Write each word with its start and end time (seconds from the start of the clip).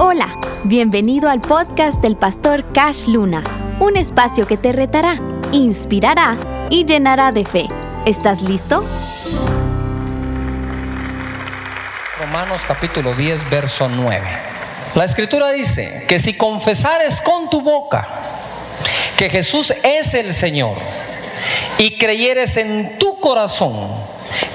Hola, 0.00 0.40
bienvenido 0.64 1.30
al 1.30 1.40
podcast 1.40 2.00
del 2.00 2.16
pastor 2.16 2.64
Cash 2.72 3.04
Luna, 3.06 3.44
un 3.78 3.96
espacio 3.96 4.44
que 4.44 4.56
te 4.56 4.72
retará, 4.72 5.20
inspirará 5.52 6.36
y 6.68 6.84
llenará 6.84 7.30
de 7.30 7.44
fe. 7.44 7.66
¿Estás 8.04 8.42
listo? 8.42 8.84
Romanos 12.18 12.62
capítulo 12.66 13.14
10, 13.14 13.48
verso 13.48 13.88
9. 13.88 14.20
La 14.96 15.04
escritura 15.04 15.52
dice 15.52 16.04
que 16.08 16.18
si 16.18 16.34
confesares 16.34 17.20
con 17.20 17.48
tu 17.48 17.62
boca 17.62 18.08
que 19.16 19.30
Jesús 19.30 19.72
es 19.84 20.14
el 20.14 20.32
Señor 20.32 20.76
y 21.78 21.96
creyeres 21.98 22.56
en 22.56 22.98
tu 22.98 23.20
corazón 23.20 23.74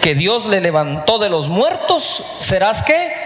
que 0.02 0.16
Dios 0.16 0.48
le 0.48 0.60
levantó 0.60 1.18
de 1.18 1.30
los 1.30 1.48
muertos, 1.48 2.24
serás 2.40 2.84
que 2.84 3.19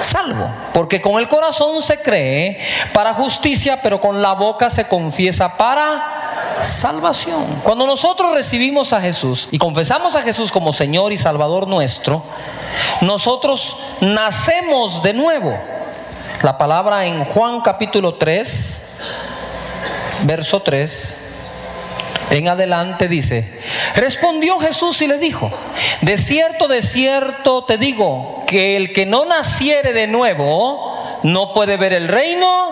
salvo. 0.00 0.48
Porque 0.72 1.00
con 1.00 1.20
el 1.20 1.28
corazón 1.28 1.82
se 1.82 2.00
cree 2.00 2.60
para 2.92 3.14
justicia, 3.14 3.80
pero 3.82 4.00
con 4.00 4.22
la 4.22 4.32
boca 4.32 4.68
se 4.68 4.86
confiesa 4.86 5.56
para 5.56 6.58
salvación. 6.60 7.44
Cuando 7.62 7.86
nosotros 7.86 8.34
recibimos 8.34 8.92
a 8.92 9.00
Jesús 9.00 9.48
y 9.50 9.58
confesamos 9.58 10.16
a 10.16 10.22
Jesús 10.22 10.52
como 10.52 10.72
Señor 10.72 11.12
y 11.12 11.16
Salvador 11.16 11.66
nuestro, 11.68 12.22
nosotros 13.00 13.76
nacemos 14.00 15.02
de 15.02 15.14
nuevo. 15.14 15.58
La 16.42 16.56
palabra 16.56 17.06
en 17.06 17.24
Juan 17.24 17.60
capítulo 17.60 18.14
3, 18.14 19.00
verso 20.22 20.60
3 20.60 21.29
en 22.30 22.48
adelante 22.48 23.08
dice, 23.08 23.44
respondió 23.94 24.58
Jesús 24.60 25.02
y 25.02 25.08
le 25.08 25.18
dijo, 25.18 25.50
de 26.00 26.16
cierto, 26.16 26.68
de 26.68 26.80
cierto 26.80 27.64
te 27.64 27.76
digo, 27.76 28.44
que 28.46 28.76
el 28.76 28.92
que 28.92 29.04
no 29.04 29.24
naciere 29.24 29.92
de 29.92 30.06
nuevo 30.06 30.96
no 31.24 31.52
puede 31.52 31.76
ver 31.76 31.92
el 31.92 32.08
reino 32.08 32.70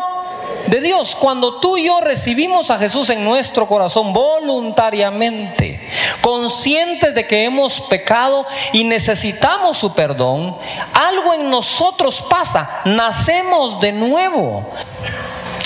de 0.69 0.81
Dios. 0.81 1.17
Cuando 1.17 1.55
tú 1.55 1.77
y 1.77 1.87
yo 1.87 2.01
recibimos 2.01 2.71
a 2.71 2.79
Jesús 2.79 3.11
en 3.11 3.25
nuestro 3.25 3.67
corazón 3.67 4.13
voluntariamente, 4.13 5.81
conscientes 6.21 7.15
de 7.15 7.27
que 7.27 7.45
hemos 7.45 7.81
pecado 7.81 8.47
y 8.73 8.85
necesitamos 8.85 9.77
su 9.79 9.93
perdón, 9.93 10.57
algo 10.93 11.35
en 11.35 11.51
nosotros 11.51 12.25
pasa, 12.29 12.83
nacemos 12.85 13.81
de 13.81 13.93
nuevo. 13.93 14.65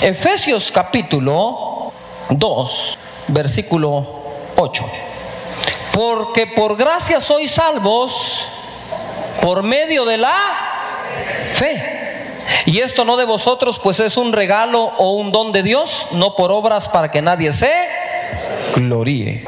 Efesios 0.01 0.71
capítulo 0.71 1.91
2 2.29 2.92
versículo 3.33 4.05
8. 4.55 4.85
Porque 5.93 6.47
por 6.47 6.75
gracia 6.75 7.19
sois 7.19 7.51
salvos 7.51 8.47
por 9.41 9.63
medio 9.63 10.05
de 10.05 10.17
la 10.17 10.35
fe. 11.53 11.93
Y 12.65 12.79
esto 12.79 13.05
no 13.05 13.17
de 13.17 13.25
vosotros, 13.25 13.79
pues 13.79 13.99
es 13.99 14.17
un 14.17 14.33
regalo 14.33 14.83
o 14.97 15.13
un 15.13 15.31
don 15.31 15.51
de 15.51 15.63
Dios, 15.63 16.07
no 16.11 16.35
por 16.35 16.51
obras 16.51 16.87
para 16.87 17.11
que 17.11 17.21
nadie 17.21 17.51
se 17.51 17.71
gloríe. 18.75 19.43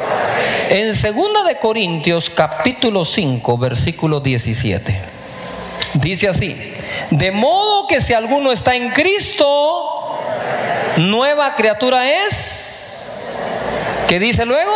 En 0.70 0.94
segunda 0.94 1.44
de 1.44 1.58
Corintios 1.58 2.30
capítulo 2.30 3.06
5, 3.06 3.58
versículo 3.58 4.20
17. 4.20 5.00
Dice 5.96 6.28
así: 6.28 6.74
De 7.12 7.32
modo 7.32 7.88
que 7.88 8.02
si 8.02 8.14
alguno 8.14 8.52
está 8.52 8.76
en 8.76 8.90
Cristo, 8.90 10.18
nueva 10.98 11.56
criatura 11.56 12.10
es 12.26 12.85
¿Qué 14.08 14.20
dice 14.20 14.46
luego? 14.46 14.72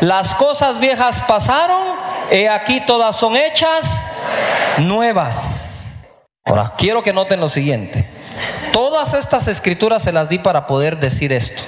Las 0.00 0.34
cosas 0.34 0.80
viejas 0.80 1.22
pasaron, 1.26 1.80
he 2.30 2.48
aquí 2.48 2.80
todas 2.80 3.16
son 3.16 3.36
hechas 3.36 4.08
nuevas. 4.78 6.06
Ahora, 6.44 6.72
quiero 6.76 7.02
que 7.02 7.12
noten 7.12 7.40
lo 7.40 7.48
siguiente. 7.48 8.04
Todas 8.72 9.14
estas 9.14 9.46
escrituras 9.46 10.02
se 10.02 10.12
las 10.12 10.28
di 10.28 10.38
para 10.38 10.66
poder 10.66 10.98
decir 10.98 11.32
esto. 11.32 11.62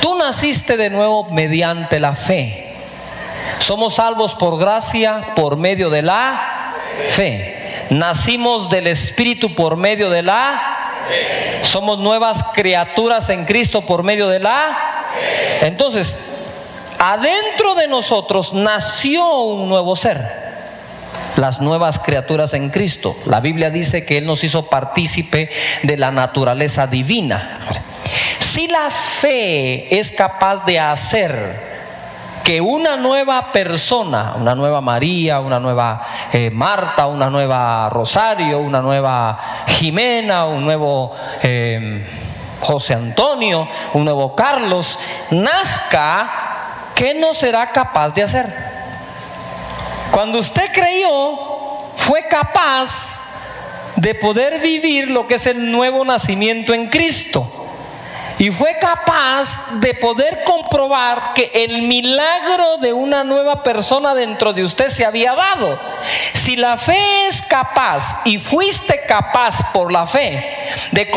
Tú 0.00 0.16
naciste 0.16 0.76
de 0.76 0.90
nuevo 0.90 1.24
mediante 1.30 2.00
la 2.00 2.14
fe. 2.14 2.74
Somos 3.58 3.94
salvos 3.94 4.34
por 4.34 4.58
gracia 4.58 5.34
por 5.36 5.56
medio 5.56 5.90
de 5.90 6.02
la 6.02 6.74
fe. 7.08 7.86
Nacimos 7.90 8.70
del 8.70 8.86
Espíritu 8.86 9.54
por 9.54 9.76
medio 9.76 10.08
de 10.08 10.22
la 10.22 10.60
fe. 11.08 11.64
Somos 11.64 11.98
nuevas 11.98 12.42
criaturas 12.54 13.28
en 13.28 13.44
Cristo 13.44 13.82
por 13.82 14.02
medio 14.02 14.28
de 14.28 14.40
la 14.40 14.91
entonces, 15.60 16.18
adentro 16.98 17.74
de 17.74 17.88
nosotros 17.88 18.52
nació 18.52 19.42
un 19.42 19.68
nuevo 19.68 19.96
ser 19.96 20.42
las 21.36 21.60
nuevas 21.60 21.98
criaturas 21.98 22.54
en 22.54 22.70
Cristo. 22.70 23.16
La 23.26 23.40
Biblia 23.40 23.70
dice 23.70 24.04
que 24.04 24.18
Él 24.18 24.26
nos 24.26 24.44
hizo 24.44 24.66
partícipe 24.66 25.50
de 25.82 25.96
la 25.96 26.10
naturaleza 26.10 26.86
divina. 26.86 27.58
Si 28.38 28.68
la 28.68 28.90
fe 28.90 29.98
es 29.98 30.12
capaz 30.12 30.64
de 30.64 30.78
hacer 30.78 31.72
que 32.44 32.60
una 32.60 32.96
nueva 32.96 33.52
persona, 33.52 34.34
una 34.36 34.54
nueva 34.54 34.80
María, 34.80 35.40
una 35.40 35.60
nueva 35.60 36.06
eh, 36.32 36.50
Marta, 36.50 37.06
una 37.06 37.30
nueva 37.30 37.88
Rosario, 37.88 38.58
una 38.58 38.80
nueva 38.80 39.38
Jimena, 39.66 40.46
un 40.46 40.64
nuevo... 40.64 41.12
Eh, 41.42 42.04
José 42.62 42.94
Antonio, 42.94 43.68
un 43.92 44.04
nuevo 44.04 44.34
Carlos, 44.36 44.98
nazca, 45.30 46.30
¿qué 46.94 47.12
no 47.12 47.34
será 47.34 47.70
capaz 47.72 48.14
de 48.14 48.22
hacer? 48.22 48.46
Cuando 50.12 50.38
usted 50.38 50.70
creyó, 50.72 51.36
fue 51.96 52.28
capaz 52.28 53.20
de 53.96 54.14
poder 54.14 54.60
vivir 54.60 55.10
lo 55.10 55.26
que 55.26 55.34
es 55.34 55.46
el 55.46 55.72
nuevo 55.72 56.04
nacimiento 56.04 56.72
en 56.72 56.88
Cristo. 56.88 57.50
Y 58.38 58.50
fue 58.50 58.76
capaz 58.80 59.78
de 59.80 59.94
poder 59.94 60.42
comprobar 60.44 61.32
que 61.34 61.50
el 61.54 61.82
milagro 61.82 62.78
de 62.78 62.92
una 62.92 63.24
nueva 63.24 63.62
persona 63.62 64.14
dentro 64.14 64.52
de 64.52 64.64
usted 64.64 64.88
se 64.88 65.04
había 65.04 65.34
dado. 65.34 65.78
Si 66.32 66.56
la 66.56 66.76
fe 66.76 67.28
es 67.28 67.42
capaz 67.42 68.22
y 68.24 68.38
fuiste 68.38 69.02
capaz 69.06 69.72
por 69.72 69.92
la 69.92 70.06
fe 70.06 70.44
de 70.90 71.10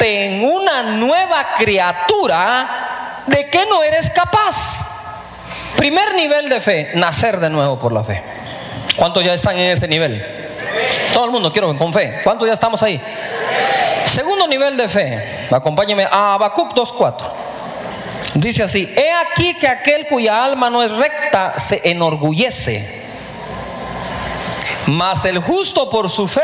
en 0.00 0.42
una 0.42 0.82
nueva 0.82 1.54
criatura, 1.56 3.22
¿de 3.26 3.48
qué 3.48 3.66
no 3.68 3.82
eres 3.82 4.10
capaz? 4.10 4.86
Primer 5.76 6.14
nivel 6.14 6.48
de 6.48 6.60
fe, 6.60 6.90
nacer 6.94 7.38
de 7.40 7.50
nuevo 7.50 7.78
por 7.78 7.92
la 7.92 8.02
fe. 8.02 8.22
¿Cuántos 8.96 9.24
ya 9.24 9.34
están 9.34 9.58
en 9.58 9.70
ese 9.70 9.88
nivel? 9.88 10.24
Todo 11.12 11.24
el 11.24 11.30
mundo 11.30 11.52
quiero 11.52 11.76
con 11.76 11.92
fe. 11.92 12.20
¿Cuántos 12.22 12.46
ya 12.46 12.54
estamos 12.54 12.82
ahí? 12.82 13.00
Segundo 14.04 14.46
nivel 14.46 14.76
de 14.76 14.88
fe, 14.88 15.46
acompáñeme 15.50 16.04
a 16.10 16.34
Habacuc 16.34 16.72
2.4. 16.74 17.14
Dice 18.34 18.62
así, 18.62 18.92
he 18.96 19.12
aquí 19.12 19.54
que 19.54 19.68
aquel 19.68 20.06
cuya 20.06 20.44
alma 20.44 20.70
no 20.70 20.82
es 20.82 20.92
recta 20.92 21.58
se 21.58 21.90
enorgullece, 21.90 23.02
mas 24.86 25.24
el 25.24 25.38
justo 25.40 25.90
por 25.90 26.08
su 26.08 26.28
fe 26.28 26.40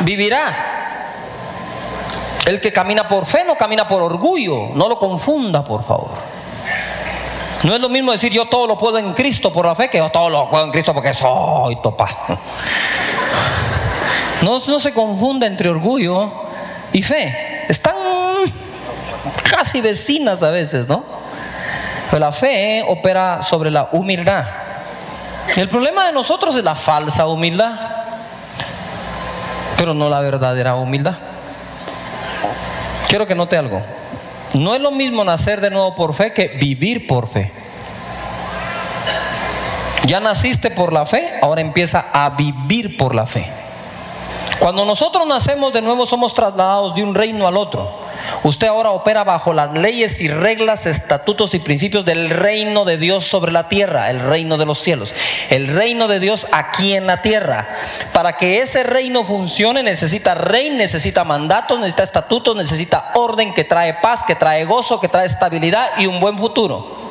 vivirá. 0.00 0.77
El 2.48 2.62
que 2.62 2.72
camina 2.72 3.06
por 3.06 3.26
fe 3.26 3.44
no 3.44 3.56
camina 3.56 3.86
por 3.86 4.00
orgullo, 4.00 4.70
no 4.74 4.88
lo 4.88 4.98
confunda, 4.98 5.62
por 5.62 5.82
favor. 5.82 6.08
No 7.62 7.74
es 7.74 7.78
lo 7.78 7.90
mismo 7.90 8.10
decir 8.10 8.32
yo 8.32 8.46
todo 8.46 8.66
lo 8.66 8.78
puedo 8.78 8.96
en 8.96 9.12
Cristo 9.12 9.52
por 9.52 9.66
la 9.66 9.74
fe 9.74 9.90
que 9.90 9.98
yo 9.98 10.08
todo 10.08 10.30
lo 10.30 10.48
puedo 10.48 10.64
en 10.64 10.70
Cristo 10.70 10.94
porque 10.94 11.12
soy 11.12 11.76
topa. 11.76 12.08
No, 14.40 14.60
se 14.60 14.94
confunde 14.94 15.46
entre 15.46 15.68
orgullo 15.68 16.32
y 16.92 17.02
fe. 17.02 17.66
Están 17.68 17.96
casi 19.50 19.82
vecinas 19.82 20.42
a 20.44 20.50
veces, 20.50 20.88
¿no? 20.88 21.04
Pero 22.08 22.20
la 22.20 22.32
fe 22.32 22.82
opera 22.88 23.42
sobre 23.42 23.70
la 23.70 23.90
humildad. 23.92 24.46
El 25.56 25.68
problema 25.68 26.06
de 26.06 26.12
nosotros 26.12 26.56
es 26.56 26.64
la 26.64 26.76
falsa 26.76 27.26
humildad, 27.26 27.74
pero 29.76 29.92
no 29.92 30.08
la 30.08 30.20
verdadera 30.20 30.76
humildad. 30.76 31.16
Quiero 33.08 33.26
que 33.26 33.34
note 33.34 33.56
algo. 33.56 33.80
No 34.54 34.74
es 34.74 34.80
lo 34.80 34.90
mismo 34.90 35.24
nacer 35.24 35.60
de 35.60 35.70
nuevo 35.70 35.94
por 35.94 36.14
fe 36.14 36.32
que 36.32 36.48
vivir 36.48 37.06
por 37.06 37.26
fe. 37.26 37.50
Ya 40.04 40.20
naciste 40.20 40.70
por 40.70 40.92
la 40.92 41.04
fe, 41.04 41.38
ahora 41.42 41.60
empieza 41.60 42.06
a 42.12 42.30
vivir 42.30 42.96
por 42.96 43.14
la 43.14 43.26
fe. 43.26 43.50
Cuando 44.58 44.84
nosotros 44.84 45.26
nacemos 45.26 45.72
de 45.72 45.82
nuevo 45.82 46.06
somos 46.06 46.34
trasladados 46.34 46.94
de 46.94 47.02
un 47.02 47.14
reino 47.14 47.46
al 47.46 47.56
otro. 47.56 48.07
Usted 48.44 48.68
ahora 48.68 48.90
opera 48.90 49.24
bajo 49.24 49.52
las 49.52 49.72
leyes 49.72 50.20
y 50.20 50.28
reglas, 50.28 50.86
estatutos 50.86 51.54
y 51.54 51.58
principios 51.58 52.04
del 52.04 52.30
reino 52.30 52.84
de 52.84 52.96
Dios 52.96 53.24
sobre 53.24 53.52
la 53.52 53.68
tierra, 53.68 54.10
el 54.10 54.20
reino 54.20 54.56
de 54.56 54.66
los 54.66 54.78
cielos, 54.78 55.14
el 55.50 55.66
reino 55.66 56.08
de 56.08 56.20
Dios 56.20 56.46
aquí 56.52 56.94
en 56.94 57.06
la 57.06 57.20
tierra. 57.20 57.68
Para 58.12 58.36
que 58.36 58.60
ese 58.60 58.84
reino 58.84 59.24
funcione 59.24 59.82
necesita 59.82 60.34
rey, 60.34 60.70
necesita 60.70 61.24
mandatos, 61.24 61.80
necesita 61.80 62.04
estatutos, 62.04 62.56
necesita 62.56 63.10
orden 63.14 63.54
que 63.54 63.64
trae 63.64 63.94
paz, 63.94 64.24
que 64.24 64.34
trae 64.34 64.64
gozo, 64.64 65.00
que 65.00 65.08
trae 65.08 65.26
estabilidad 65.26 65.90
y 65.98 66.06
un 66.06 66.20
buen 66.20 66.38
futuro. 66.38 67.07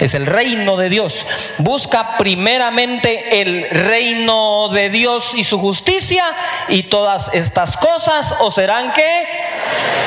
Es 0.00 0.14
el 0.14 0.26
reino 0.26 0.76
de 0.76 0.88
Dios. 0.88 1.26
Busca 1.58 2.16
primeramente 2.16 3.40
el 3.40 3.68
reino 3.70 4.68
de 4.70 4.90
Dios 4.90 5.32
y 5.34 5.44
su 5.44 5.58
justicia 5.58 6.24
y 6.68 6.84
todas 6.84 7.30
estas 7.32 7.76
cosas 7.76 8.34
o 8.40 8.50
serán 8.50 8.92
que, 8.92 9.26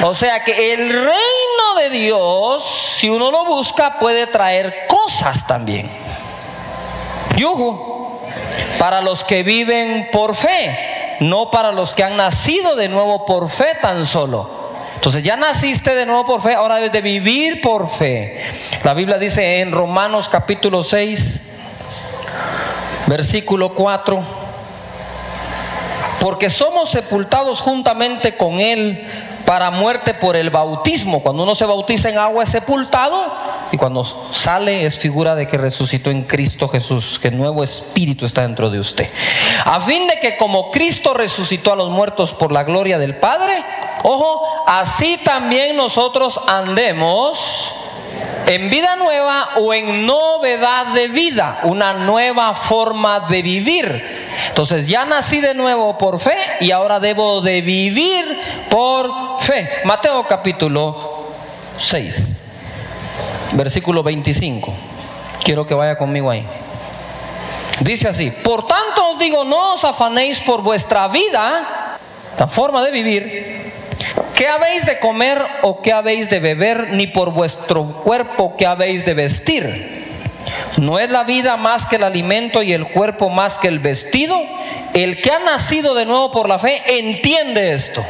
o 0.01 0.13
sea 0.13 0.43
que 0.43 0.73
el 0.73 0.89
reino 0.89 1.79
de 1.79 1.89
Dios, 1.89 2.63
si 2.97 3.09
uno 3.09 3.31
lo 3.31 3.45
busca, 3.45 3.99
puede 3.99 4.27
traer 4.27 4.87
cosas 4.87 5.47
también. 5.47 5.89
Yuhu, 7.35 8.19
para 8.79 9.01
los 9.01 9.23
que 9.23 9.43
viven 9.43 10.09
por 10.11 10.35
fe, 10.35 11.17
no 11.19 11.49
para 11.51 11.71
los 11.71 11.93
que 11.93 12.03
han 12.03 12.17
nacido 12.17 12.75
de 12.75 12.89
nuevo 12.89 13.25
por 13.25 13.49
fe 13.49 13.75
tan 13.81 14.05
solo. 14.05 14.56
Entonces 14.97 15.21
ya 15.21 15.37
naciste 15.37 15.93
de 15.93 16.07
nuevo 16.07 16.25
por 16.25 16.41
fe, 16.41 16.55
ahora 16.55 16.77
debes 16.77 16.91
de 16.91 17.01
vivir 17.01 17.61
por 17.61 17.87
fe. 17.87 18.41
La 18.83 18.95
Biblia 18.95 19.19
dice 19.19 19.61
en 19.61 19.71
Romanos 19.71 20.27
capítulo 20.27 20.83
6, 20.83 21.41
versículo 23.05 23.75
4, 23.75 24.19
porque 26.19 26.49
somos 26.49 26.89
sepultados 26.89 27.61
juntamente 27.61 28.35
con 28.35 28.59
Él 28.59 29.07
para 29.45 29.69
muerte 29.69 30.15
por 30.15 30.35
el 30.35 30.49
bautismo. 30.49 31.21
Cuando 31.21 31.43
uno 31.43 31.53
se 31.53 31.65
bautiza 31.65 32.09
en 32.09 32.17
agua 32.17 32.43
es 32.43 32.49
sepultado 32.49 33.31
y 33.71 33.77
cuando 33.77 34.03
sale 34.03 34.87
es 34.87 34.97
figura 34.97 35.35
de 35.35 35.47
que 35.47 35.59
resucitó 35.59 36.09
en 36.09 36.23
Cristo 36.23 36.67
Jesús, 36.67 37.19
que 37.19 37.29
nuevo 37.29 37.63
espíritu 37.63 38.25
está 38.25 38.41
dentro 38.41 38.71
de 38.71 38.79
usted. 38.79 39.07
A 39.63 39.79
fin 39.79 40.07
de 40.07 40.19
que 40.19 40.37
como 40.37 40.71
Cristo 40.71 41.13
resucitó 41.13 41.71
a 41.71 41.75
los 41.75 41.91
muertos 41.91 42.33
por 42.33 42.51
la 42.51 42.63
gloria 42.63 42.97
del 42.97 43.15
Padre, 43.15 43.53
ojo, 44.03 44.63
así 44.65 45.17
también 45.17 45.75
nosotros 45.75 46.39
andemos 46.47 47.73
en 48.47 48.69
vida 48.69 48.95
nueva 48.95 49.49
o 49.57 49.73
en 49.73 50.05
novedad 50.05 50.87
de 50.87 51.09
vida, 51.09 51.59
una 51.63 51.93
nueva 51.93 52.55
forma 52.55 53.19
de 53.21 53.41
vivir. 53.41 54.27
Entonces 54.47 54.87
ya 54.87 55.05
nací 55.05 55.41
de 55.41 55.53
nuevo 55.53 55.97
por 55.97 56.19
fe 56.19 56.37
y 56.61 56.71
ahora 56.71 56.99
debo 56.99 57.41
de 57.41 57.61
vivir 57.61 58.25
por 58.69 59.39
fe. 59.39 59.69
Mateo 59.83 60.25
capítulo 60.25 61.27
6, 61.77 62.35
versículo 63.53 64.01
25. 64.01 64.73
Quiero 65.43 65.67
que 65.67 65.73
vaya 65.73 65.97
conmigo 65.97 66.29
ahí. 66.29 66.47
Dice 67.81 68.07
así, 68.07 68.31
por 68.31 68.65
tanto 68.65 69.09
os 69.11 69.19
digo, 69.19 69.43
no 69.43 69.73
os 69.73 69.83
afanéis 69.83 70.41
por 70.41 70.61
vuestra 70.61 71.07
vida, 71.07 71.97
la 72.39 72.47
forma 72.47 72.83
de 72.83 72.91
vivir, 72.91 73.56
qué 74.35 74.47
habéis 74.47 74.85
de 74.85 74.99
comer 74.99 75.41
o 75.61 75.81
qué 75.81 75.93
habéis 75.93 76.29
de 76.29 76.39
beber, 76.39 76.93
ni 76.93 77.07
por 77.07 77.31
vuestro 77.31 77.85
cuerpo 78.03 78.55
qué 78.57 78.65
habéis 78.65 79.05
de 79.05 79.13
vestir. 79.13 79.97
¿No 80.77 80.99
es 80.99 81.09
la 81.09 81.23
vida 81.23 81.57
más 81.57 81.85
que 81.85 81.97
el 81.97 82.03
alimento 82.03 82.61
y 82.61 82.73
el 82.73 82.87
cuerpo 82.87 83.29
más 83.29 83.59
que 83.59 83.67
el 83.67 83.79
vestido? 83.79 84.39
El 84.93 85.21
que 85.21 85.31
ha 85.31 85.39
nacido 85.39 85.93
de 85.93 86.05
nuevo 86.05 86.31
por 86.31 86.47
la 86.47 86.59
fe 86.59 86.81
entiende 86.99 87.73
esto. 87.73 88.05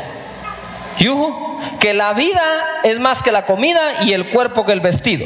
Que 1.79 1.93
la 1.93 2.13
vida 2.13 2.43
es 2.83 2.99
más 2.99 3.23
que 3.23 3.31
la 3.31 3.45
comida 3.45 4.03
y 4.03 4.13
el 4.13 4.29
cuerpo 4.29 4.65
que 4.65 4.73
el 4.73 4.81
vestido. 4.81 5.25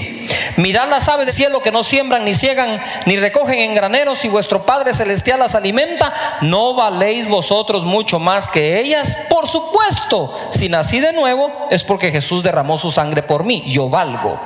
Mirad 0.58 0.90
las 0.90 1.08
aves 1.08 1.26
del 1.26 1.36
cielo 1.36 1.62
que 1.62 1.72
no 1.72 1.84
siembran, 1.84 2.26
ni 2.26 2.36
ciegan, 2.36 2.82
ni 3.06 3.18
recogen 3.18 3.60
en 3.60 3.76
graneros, 3.76 4.24
y 4.26 4.30
vuestro 4.30 4.66
Padre 4.66 4.94
Celestial 4.94 5.40
las 5.40 5.56
alimenta. 5.56 6.14
¿No 6.42 6.74
valéis 6.74 7.28
vosotros 7.28 7.86
mucho 7.86 8.20
más 8.20 8.50
que 8.50 8.80
ellas? 8.80 9.18
Por 9.30 9.48
supuesto, 9.48 10.38
si 10.50 10.70
nací 10.70 11.00
de 11.00 11.14
nuevo 11.14 11.52
es 11.70 11.84
porque 11.84 12.12
Jesús 12.12 12.44
derramó 12.44 12.78
su 12.78 12.92
sangre 12.92 13.24
por 13.24 13.44
mí. 13.44 13.64
Yo 13.68 13.90
valgo. 13.90 14.40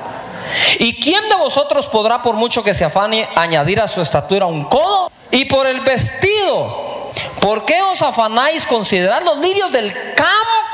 ¿Y 0.80 0.96
quién 1.00 1.28
de 1.30 1.36
vosotros 1.36 1.88
podrá, 1.88 2.22
por 2.22 2.36
mucho 2.36 2.64
que 2.64 2.74
se 2.74 2.86
afane, 2.86 3.28
añadir 3.36 3.80
a 3.80 3.88
su 3.88 4.02
estatura 4.02 4.46
un 4.46 4.66
codo? 4.66 5.12
Y 5.32 5.46
por 5.46 5.68
el 5.68 5.82
vestido, 5.82 7.12
¿por 7.42 7.66
qué 7.66 7.82
os 7.82 8.02
afanáis? 8.02 8.66
Considerad 8.68 9.24
los 9.24 9.40
lirios 9.40 9.72
del 9.72 9.92
campo, 9.92 10.65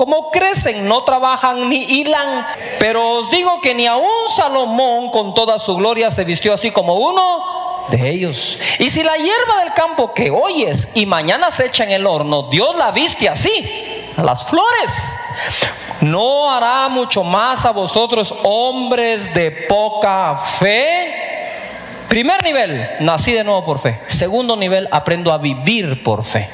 cómo 0.00 0.30
crecen, 0.30 0.88
no 0.88 1.04
trabajan 1.04 1.68
ni 1.68 1.76
hilan. 1.76 2.46
Pero 2.78 3.18
os 3.18 3.30
digo 3.30 3.60
que 3.60 3.74
ni 3.74 3.86
aun 3.86 4.08
Salomón 4.34 5.10
con 5.10 5.34
toda 5.34 5.58
su 5.58 5.76
gloria 5.76 6.10
se 6.10 6.24
vistió 6.24 6.54
así 6.54 6.70
como 6.70 6.94
uno 6.94 7.84
de 7.90 8.08
ellos. 8.08 8.58
Y 8.78 8.88
si 8.88 9.02
la 9.02 9.14
hierba 9.14 9.58
del 9.62 9.74
campo 9.74 10.14
que 10.14 10.30
hoy 10.30 10.62
es 10.62 10.88
y 10.94 11.04
mañana 11.04 11.50
se 11.50 11.66
echa 11.66 11.84
en 11.84 11.90
el 11.90 12.06
horno, 12.06 12.44
Dios 12.44 12.76
la 12.76 12.92
viste 12.92 13.28
así, 13.28 13.52
las 14.16 14.46
flores 14.46 15.18
¿no 16.00 16.50
hará 16.50 16.88
mucho 16.88 17.22
más 17.22 17.66
a 17.66 17.72
vosotros 17.72 18.34
hombres 18.42 19.34
de 19.34 19.50
poca 19.68 20.34
fe? 20.58 21.14
Primer 22.08 22.42
nivel, 22.42 22.88
nací 23.00 23.32
de 23.32 23.44
nuevo 23.44 23.62
por 23.62 23.78
fe. 23.78 24.00
Segundo 24.06 24.56
nivel, 24.56 24.88
aprendo 24.90 25.30
a 25.30 25.36
vivir 25.36 26.02
por 26.02 26.24
fe. 26.24 26.48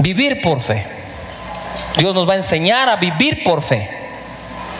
Vivir 0.00 0.42
por 0.42 0.60
fe. 0.60 0.99
Dios 1.96 2.14
nos 2.14 2.28
va 2.28 2.34
a 2.34 2.36
enseñar 2.36 2.88
a 2.88 2.96
vivir 2.96 3.42
por 3.42 3.62
fe. 3.62 3.88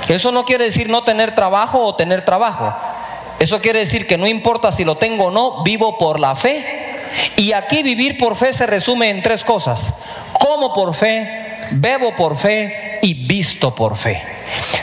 Eso 0.09 0.33
no 0.33 0.45
quiere 0.45 0.65
decir 0.65 0.89
no 0.89 1.05
tener 1.05 1.35
trabajo 1.35 1.85
o 1.85 1.95
tener 1.95 2.25
trabajo. 2.25 2.75
Eso 3.39 3.61
quiere 3.61 3.81
decir 3.81 4.07
que 4.07 4.19
no 4.19 4.27
importa 4.27 4.73
si 4.73 4.85
lo 4.85 4.97
tengo 4.97 5.27
o 5.27 5.31
no, 5.31 5.63
vivo 5.63 5.99
por 5.99 6.21
la 6.21 6.35
fe. 6.35 6.65
Y 7.37 7.53
aquí 7.53 7.83
vivir 7.83 8.19
por 8.19 8.37
fe 8.37 8.53
se 8.53 8.67
resume 8.67 9.11
en 9.11 9.23
tres 9.23 9.45
cosas. 9.45 9.95
Como 10.33 10.73
por 10.73 10.95
fe, 10.95 11.69
bebo 11.73 12.15
por 12.17 12.37
fe 12.37 12.99
y 13.03 13.15
visto 13.15 13.75
por 13.75 13.97
fe. 13.97 14.23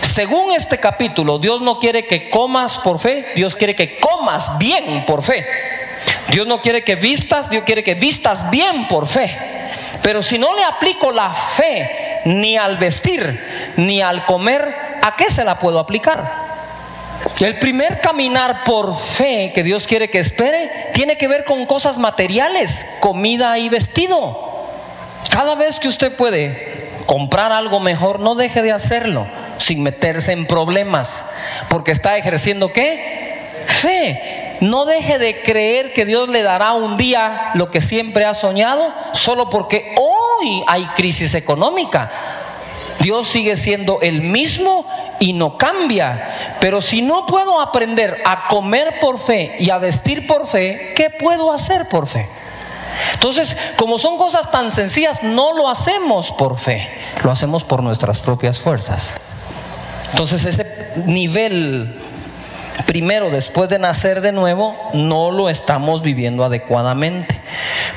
Según 0.02 0.54
este 0.54 0.78
capítulo, 0.80 1.40
Dios 1.40 1.62
no 1.62 1.80
quiere 1.80 2.06
que 2.06 2.30
comas 2.30 2.78
por 2.80 3.00
fe, 3.00 3.34
Dios 3.36 3.56
quiere 3.56 3.76
que 3.76 4.00
comas 4.00 4.58
bien 4.58 5.06
por 5.06 5.22
fe. 5.22 5.46
Dios 6.32 6.48
no 6.48 6.62
quiere 6.62 6.84
que 6.84 6.96
vistas, 6.96 7.50
Dios 7.50 7.64
quiere 7.64 7.84
que 7.84 7.96
vistas 7.96 8.50
bien 8.50 8.88
por 8.88 9.08
fe. 9.08 9.30
Pero 10.02 10.22
si 10.22 10.38
no 10.38 10.56
le 10.56 10.64
aplico 10.64 11.12
la 11.12 11.34
fe 11.34 12.07
ni 12.28 12.58
al 12.58 12.78
vestir 12.78 13.74
ni 13.78 14.02
al 14.02 14.26
comer, 14.26 14.76
¿a 15.02 15.16
qué 15.16 15.30
se 15.30 15.46
la 15.46 15.58
puedo 15.58 15.80
aplicar? 15.80 16.48
El 17.40 17.58
primer 17.60 18.02
caminar 18.02 18.64
por 18.64 18.96
fe 18.96 19.52
que 19.56 19.64
Dios 19.64 19.88
quiere 19.88 20.10
que 20.10 20.20
espere 20.20 20.90
tiene 20.94 21.18
que 21.18 21.28
ver 21.28 21.46
con 21.46 21.66
cosas 21.66 21.98
materiales, 21.98 22.86
comida 23.00 23.58
y 23.58 23.70
vestido. 23.70 24.46
Cada 25.32 25.56
vez 25.56 25.80
que 25.80 25.88
usted 25.88 26.16
puede 26.16 26.90
comprar 27.06 27.52
algo 27.52 27.80
mejor, 27.80 28.20
no 28.20 28.36
deje 28.36 28.62
de 28.62 28.72
hacerlo 28.72 29.26
sin 29.58 29.82
meterse 29.82 30.34
en 30.34 30.46
problemas, 30.46 31.26
porque 31.70 31.92
está 31.92 32.18
ejerciendo 32.18 32.72
qué? 32.72 33.66
Fe. 33.66 34.58
No 34.60 34.86
deje 34.86 35.20
de 35.20 35.42
creer 35.42 35.94
que 35.94 36.06
Dios 36.06 36.30
le 36.30 36.42
dará 36.42 36.74
un 36.74 36.98
día 36.98 37.52
lo 37.54 37.70
que 37.70 37.80
siempre 37.80 38.26
ha 38.26 38.34
soñado, 38.34 38.92
solo 39.14 39.50
porque 39.50 39.94
hoy 39.98 40.64
hay 40.68 40.86
crisis 40.96 41.36
económica. 41.36 42.12
Dios 43.00 43.28
sigue 43.28 43.56
siendo 43.56 44.00
el 44.02 44.22
mismo 44.22 44.86
y 45.20 45.34
no 45.34 45.58
cambia. 45.58 46.56
Pero 46.60 46.82
si 46.82 47.02
no 47.02 47.26
puedo 47.26 47.62
aprender 47.62 48.22
a 48.26 48.48
comer 48.48 49.00
por 49.00 49.20
fe 49.20 49.56
y 49.60 49.70
a 49.70 49.78
vestir 49.78 50.28
por 50.28 50.48
fe, 50.48 50.94
¿qué 50.96 51.10
puedo 51.10 51.52
hacer 51.52 51.88
por 51.90 52.08
fe? 52.08 52.28
Entonces, 53.14 53.56
como 53.78 53.98
son 53.98 54.18
cosas 54.18 54.50
tan 54.52 54.72
sencillas, 54.72 55.24
no 55.24 55.54
lo 55.54 55.70
hacemos 55.70 56.32
por 56.32 56.58
fe, 56.58 56.88
lo 57.24 57.32
hacemos 57.32 57.64
por 57.64 57.84
nuestras 57.84 58.20
propias 58.20 58.60
fuerzas. 58.60 59.18
Entonces, 60.12 60.46
ese 60.46 60.94
nivel 61.06 61.96
primero, 62.86 63.30
después 63.30 63.70
de 63.70 63.80
nacer 63.80 64.22
de 64.22 64.32
nuevo, 64.32 64.76
no 64.94 65.32
lo 65.32 65.50
estamos 65.50 66.02
viviendo 66.02 66.44
adecuadamente. 66.44 67.40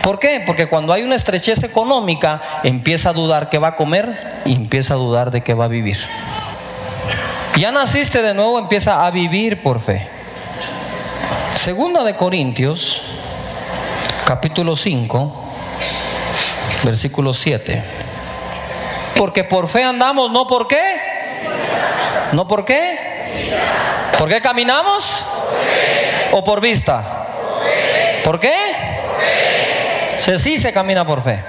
¿Por 0.02 0.18
qué? 0.18 0.42
Porque 0.44 0.68
cuando 0.68 0.92
hay 0.92 1.02
una 1.02 1.16
estrechez 1.16 1.62
económica, 1.64 2.40
empieza 2.64 3.10
a 3.10 3.12
dudar 3.12 3.48
que 3.48 3.58
va 3.58 3.68
a 3.68 3.76
comer 3.76 4.40
y 4.44 4.54
empieza 4.54 4.94
a 4.94 4.96
dudar 4.96 5.30
de 5.30 5.42
que 5.42 5.54
va 5.54 5.66
a 5.66 5.68
vivir. 5.68 5.98
Ya 7.56 7.70
naciste 7.72 8.22
de 8.22 8.32
nuevo, 8.34 8.58
empieza 8.58 9.04
a 9.04 9.10
vivir 9.10 9.62
por 9.62 9.80
fe. 9.80 10.06
Segunda 11.54 12.04
de 12.04 12.14
Corintios 12.14 13.02
capítulo 14.24 14.76
5, 14.76 15.44
versículo 16.84 17.34
7. 17.34 17.82
Porque 19.16 19.44
por 19.44 19.68
fe 19.68 19.82
andamos, 19.82 20.30
no 20.30 20.46
por 20.46 20.68
qué. 20.68 20.80
¿No 22.32 22.46
por 22.46 22.64
qué? 22.64 22.96
¿Por 24.20 24.28
qué 24.28 24.42
caminamos? 24.42 25.22
¿O 26.30 26.44
por 26.44 26.60
vista? 26.60 27.26
¿Por 28.22 28.38
qué? 28.38 28.54
Si 30.18 30.38
sí 30.38 30.58
se 30.58 30.74
camina 30.74 31.06
por 31.06 31.22
fe. 31.22 31.42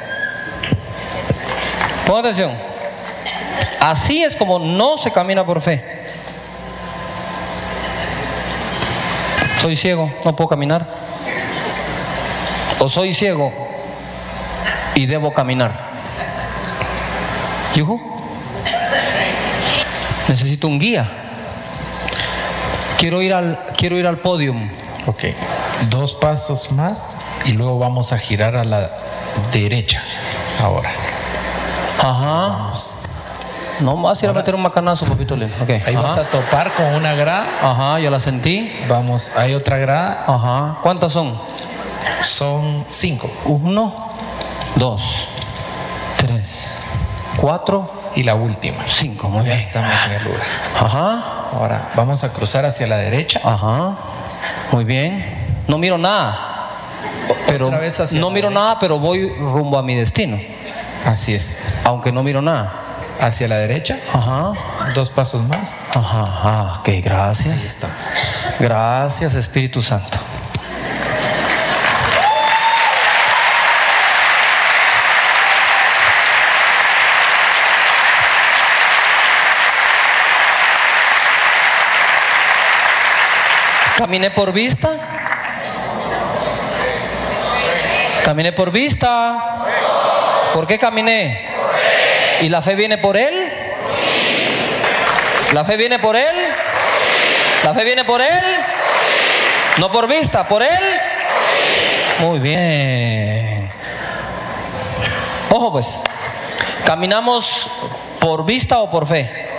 Pon 2.07 2.19
atención. 2.19 2.53
Así 3.81 4.23
es 4.23 4.37
como 4.37 4.57
no 4.57 4.97
se 4.97 5.11
camina 5.11 5.45
por 5.45 5.61
fe. 5.61 5.83
Soy 9.59 9.75
ciego, 9.75 10.09
no 10.23 10.33
puedo 10.33 10.47
caminar 10.47 10.87
o 12.79 12.87
soy 12.87 13.11
ciego 13.11 13.51
y 14.95 15.07
debo 15.07 15.33
caminar. 15.33 15.73
¿Yuhu? 17.75 17.99
Necesito 20.29 20.69
un 20.69 20.79
guía. 20.79 21.30
Quiero 23.01 23.19
ir 23.23 23.33
al, 23.33 23.57
quiero 23.75 23.97
ir 23.97 24.05
al 24.05 24.19
podium. 24.19 24.69
Ok. 25.07 25.23
Dos 25.89 26.13
pasos 26.13 26.71
más 26.73 27.15
y 27.45 27.53
luego 27.53 27.79
vamos 27.79 28.13
a 28.13 28.19
girar 28.19 28.55
a 28.55 28.63
la 28.63 28.91
derecha. 29.51 30.03
Ahora. 30.61 30.91
Ajá. 31.97 32.47
Vamos. 32.47 32.95
No 33.79 34.07
a 34.07 34.13
ir 34.21 34.29
a 34.29 34.33
meter 34.33 34.53
un 34.53 34.61
macanazo, 34.61 35.07
papito 35.07 35.35
lindo. 35.35 35.55
Ok. 35.63 35.69
Ahí 35.83 35.95
vas 35.95 36.15
a 36.15 36.25
topar 36.25 36.71
con 36.75 36.93
una 36.93 37.15
grada. 37.15 37.47
Ajá, 37.63 37.99
ya 37.99 38.11
la 38.11 38.19
sentí. 38.19 38.71
Vamos, 38.87 39.31
hay 39.35 39.55
otra 39.55 39.77
grada. 39.79 40.23
Ajá. 40.27 40.77
¿Cuántas 40.83 41.11
son? 41.11 41.35
Son 42.21 42.85
cinco. 42.87 43.31
Uno, 43.45 43.91
dos, 44.75 45.01
tres, 46.17 46.75
cuatro, 47.37 47.91
Y 48.13 48.21
la 48.21 48.35
última. 48.35 48.83
cinco. 48.87 49.27
Muy 49.27 49.39
Ya 49.39 49.55
bien. 49.55 49.57
estamos 49.57 49.91
en 50.05 50.11
el 50.11 50.23
lugar. 50.23 50.41
Ajá. 50.79 51.23
Ahora 51.53 51.89
vamos 51.95 52.23
a 52.23 52.31
cruzar 52.31 52.65
hacia 52.65 52.87
la 52.87 52.97
derecha. 52.97 53.39
Ajá. 53.43 53.95
Muy 54.71 54.83
bien. 54.85 55.23
No 55.67 55.77
miro 55.77 55.97
nada. 55.97 56.47
Pero 57.47 57.67
Otra 57.67 57.79
vez 57.79 57.99
hacia 57.99 58.19
no 58.19 58.29
la 58.29 58.33
miro 58.33 58.49
derecha. 58.49 58.63
nada, 58.63 58.79
pero 58.79 58.99
voy 58.99 59.29
rumbo 59.37 59.77
a 59.77 59.83
mi 59.83 59.95
destino. 59.95 60.39
Así 61.05 61.33
es. 61.33 61.73
Aunque 61.83 62.11
no 62.11 62.23
miro 62.23 62.41
nada. 62.41 62.73
Hacia 63.19 63.47
la 63.47 63.57
derecha. 63.57 63.97
Ajá. 64.13 64.53
Dos 64.95 65.09
pasos 65.11 65.43
más. 65.47 65.81
Ajá. 65.95 66.23
ajá. 66.23 66.79
Ok, 66.79 66.87
Ahí 66.89 67.01
gracias. 67.01 67.63
estamos. 67.63 67.95
Gracias, 68.59 69.35
Espíritu 69.35 69.81
Santo. 69.81 70.17
Caminé 84.01 84.31
por 84.31 84.51
vista. 84.51 84.89
Caminé 88.25 88.51
por 88.51 88.71
vista. 88.71 89.67
¿Por 90.55 90.65
qué 90.65 90.79
caminé? 90.79 91.47
¿Y 92.41 92.49
la 92.49 92.63
fe 92.63 92.73
viene 92.73 92.97
por 92.97 93.15
él? 93.15 93.31
¿La 95.53 95.63
fe 95.65 95.77
viene 95.77 95.99
por 95.99 96.15
él? 96.15 96.35
¿La 97.63 97.75
fe 97.75 97.83
viene 97.83 98.03
por 98.03 98.21
él? 98.21 98.43
No 99.77 99.91
por 99.91 100.07
vista, 100.07 100.47
por 100.47 100.63
él. 100.63 100.99
Muy 102.21 102.39
bien. 102.39 103.69
Ojo 105.51 105.73
pues, 105.73 105.99
¿caminamos 106.87 107.67
por 108.19 108.47
vista 108.47 108.79
o 108.79 108.89
por 108.89 109.05
fe? 109.05 109.50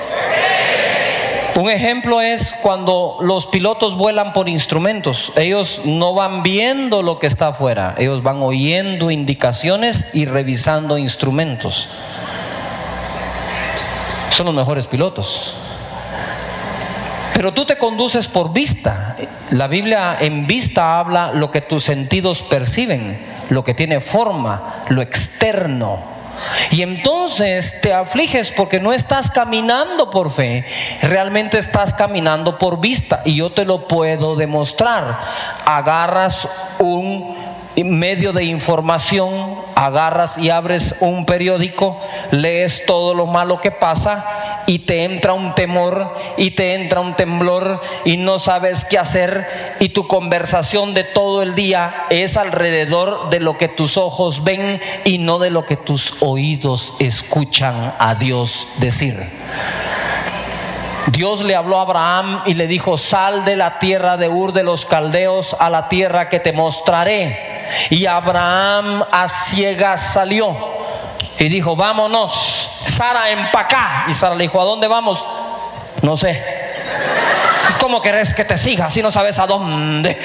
Un 1.54 1.68
ejemplo 1.68 2.22
es 2.22 2.54
cuando 2.62 3.18
los 3.20 3.46
pilotos 3.46 3.96
vuelan 3.96 4.32
por 4.32 4.48
instrumentos. 4.48 5.32
Ellos 5.36 5.82
no 5.84 6.14
van 6.14 6.42
viendo 6.42 7.02
lo 7.02 7.18
que 7.18 7.26
está 7.26 7.48
afuera, 7.48 7.94
ellos 7.98 8.22
van 8.22 8.42
oyendo 8.42 9.10
indicaciones 9.10 10.06
y 10.14 10.24
revisando 10.24 10.96
instrumentos. 10.96 11.88
Son 14.30 14.46
los 14.46 14.54
mejores 14.54 14.86
pilotos. 14.86 15.52
Pero 17.34 17.52
tú 17.52 17.66
te 17.66 17.76
conduces 17.76 18.28
por 18.28 18.52
vista. 18.52 19.16
La 19.50 19.66
Biblia 19.66 20.16
en 20.18 20.46
vista 20.46 20.98
habla 20.98 21.32
lo 21.32 21.50
que 21.50 21.60
tus 21.60 21.84
sentidos 21.84 22.42
perciben, 22.42 23.18
lo 23.50 23.62
que 23.62 23.74
tiene 23.74 24.00
forma, 24.00 24.84
lo 24.88 25.02
externo. 25.02 26.11
Y 26.70 26.82
entonces 26.82 27.80
te 27.80 27.92
afliges 27.92 28.50
porque 28.52 28.80
no 28.80 28.92
estás 28.92 29.30
caminando 29.30 30.10
por 30.10 30.30
fe, 30.30 30.64
realmente 31.02 31.58
estás 31.58 31.94
caminando 31.94 32.58
por 32.58 32.80
vista. 32.80 33.22
Y 33.24 33.36
yo 33.36 33.50
te 33.50 33.64
lo 33.64 33.88
puedo 33.88 34.36
demostrar. 34.36 35.20
Agarras 35.64 36.48
un 36.78 37.36
medio 37.76 38.32
de 38.32 38.44
información, 38.44 39.56
agarras 39.74 40.38
y 40.38 40.50
abres 40.50 40.96
un 41.00 41.24
periódico, 41.24 41.98
lees 42.30 42.84
todo 42.86 43.14
lo 43.14 43.26
malo 43.26 43.60
que 43.60 43.70
pasa 43.70 44.24
y 44.72 44.78
te 44.78 45.04
entra 45.04 45.34
un 45.34 45.54
temor 45.54 46.16
y 46.38 46.52
te 46.52 46.72
entra 46.72 47.00
un 47.00 47.12
temblor 47.12 47.82
y 48.06 48.16
no 48.16 48.38
sabes 48.38 48.86
qué 48.86 48.98
hacer 48.98 49.76
y 49.80 49.90
tu 49.90 50.06
conversación 50.06 50.94
de 50.94 51.04
todo 51.04 51.42
el 51.42 51.54
día 51.54 52.06
es 52.08 52.38
alrededor 52.38 53.28
de 53.28 53.38
lo 53.38 53.58
que 53.58 53.68
tus 53.68 53.98
ojos 53.98 54.44
ven 54.44 54.80
y 55.04 55.18
no 55.18 55.38
de 55.38 55.50
lo 55.50 55.66
que 55.66 55.76
tus 55.76 56.22
oídos 56.22 56.94
escuchan 57.00 57.94
a 57.98 58.14
Dios 58.14 58.70
decir. 58.78 59.14
Dios 61.08 61.44
le 61.44 61.54
habló 61.54 61.78
a 61.78 61.82
Abraham 61.82 62.42
y 62.46 62.54
le 62.54 62.66
dijo, 62.66 62.96
sal 62.96 63.44
de 63.44 63.56
la 63.56 63.78
tierra 63.78 64.16
de 64.16 64.30
Ur 64.30 64.54
de 64.54 64.62
los 64.62 64.86
Caldeos 64.86 65.54
a 65.60 65.68
la 65.68 65.90
tierra 65.90 66.30
que 66.30 66.40
te 66.40 66.54
mostraré. 66.54 67.38
Y 67.90 68.06
Abraham 68.06 69.04
a 69.10 69.28
ciegas 69.28 70.14
salió 70.14 70.56
y 71.38 71.50
dijo, 71.50 71.76
vámonos, 71.76 72.61
Sara 72.84 73.30
empacá. 73.30 74.04
Y 74.08 74.12
Sara 74.12 74.34
le 74.34 74.44
dijo, 74.44 74.60
¿a 74.60 74.64
dónde 74.64 74.88
vamos? 74.88 75.26
No 76.02 76.16
sé. 76.16 76.42
¿Cómo 77.80 78.00
querés 78.00 78.34
que 78.34 78.44
te 78.44 78.56
siga 78.56 78.88
si 78.88 79.02
no 79.02 79.10
sabes 79.10 79.38
a 79.38 79.46
dónde? 79.46 80.20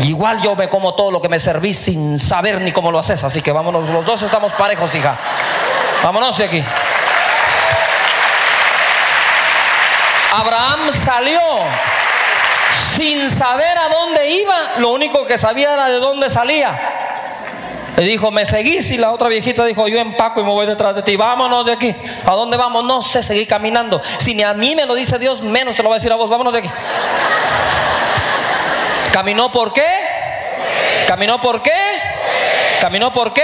Igual 0.00 0.42
yo 0.42 0.54
me 0.54 0.68
como 0.68 0.94
todo 0.94 1.10
lo 1.10 1.20
que 1.20 1.28
me 1.28 1.38
servís 1.38 1.78
sin 1.78 2.18
saber 2.18 2.60
ni 2.60 2.72
cómo 2.72 2.90
lo 2.90 2.98
haces. 2.98 3.24
Así 3.24 3.42
que 3.42 3.52
vámonos, 3.52 3.88
los 3.88 4.04
dos 4.04 4.22
estamos 4.22 4.52
parejos, 4.52 4.94
hija. 4.94 5.16
Vámonos 6.02 6.36
de 6.38 6.44
aquí. 6.44 6.64
Abraham 10.32 10.92
salió 10.92 11.40
sin 12.70 13.30
saber 13.30 13.78
a 13.78 13.88
dónde 13.88 14.30
iba, 14.30 14.72
lo 14.78 14.90
único 14.90 15.24
que 15.24 15.38
sabía 15.38 15.72
era 15.72 15.86
de 15.86 15.98
dónde 15.98 16.28
salía. 16.28 16.97
Le 17.98 18.04
dijo, 18.04 18.30
¿me 18.30 18.44
seguís? 18.44 18.92
Y 18.92 18.96
la 18.96 19.10
otra 19.10 19.26
viejita 19.26 19.64
dijo, 19.64 19.88
yo 19.88 19.98
empaco 19.98 20.40
y 20.40 20.44
me 20.44 20.52
voy 20.52 20.66
detrás 20.66 20.94
de 20.94 21.02
ti. 21.02 21.16
Vámonos 21.16 21.66
de 21.66 21.72
aquí. 21.72 21.92
¿A 22.24 22.32
dónde 22.34 22.56
vamos? 22.56 22.84
No 22.84 23.02
sé, 23.02 23.24
seguí 23.24 23.44
caminando. 23.44 24.00
Si 24.18 24.36
ni 24.36 24.44
a 24.44 24.54
mí 24.54 24.76
me 24.76 24.86
lo 24.86 24.94
dice 24.94 25.18
Dios, 25.18 25.42
menos 25.42 25.74
te 25.74 25.82
lo 25.82 25.88
va 25.88 25.96
a 25.96 25.98
decir 25.98 26.12
a 26.12 26.14
vos. 26.14 26.30
Vámonos 26.30 26.52
de 26.52 26.60
aquí. 26.60 26.70
¿Caminó 29.12 29.50
por 29.50 29.72
qué? 29.72 29.84
¿Caminó 31.08 31.40
por 31.40 31.60
qué? 31.60 31.72
¿Caminó 32.80 33.12
por 33.12 33.32
qué? 33.32 33.42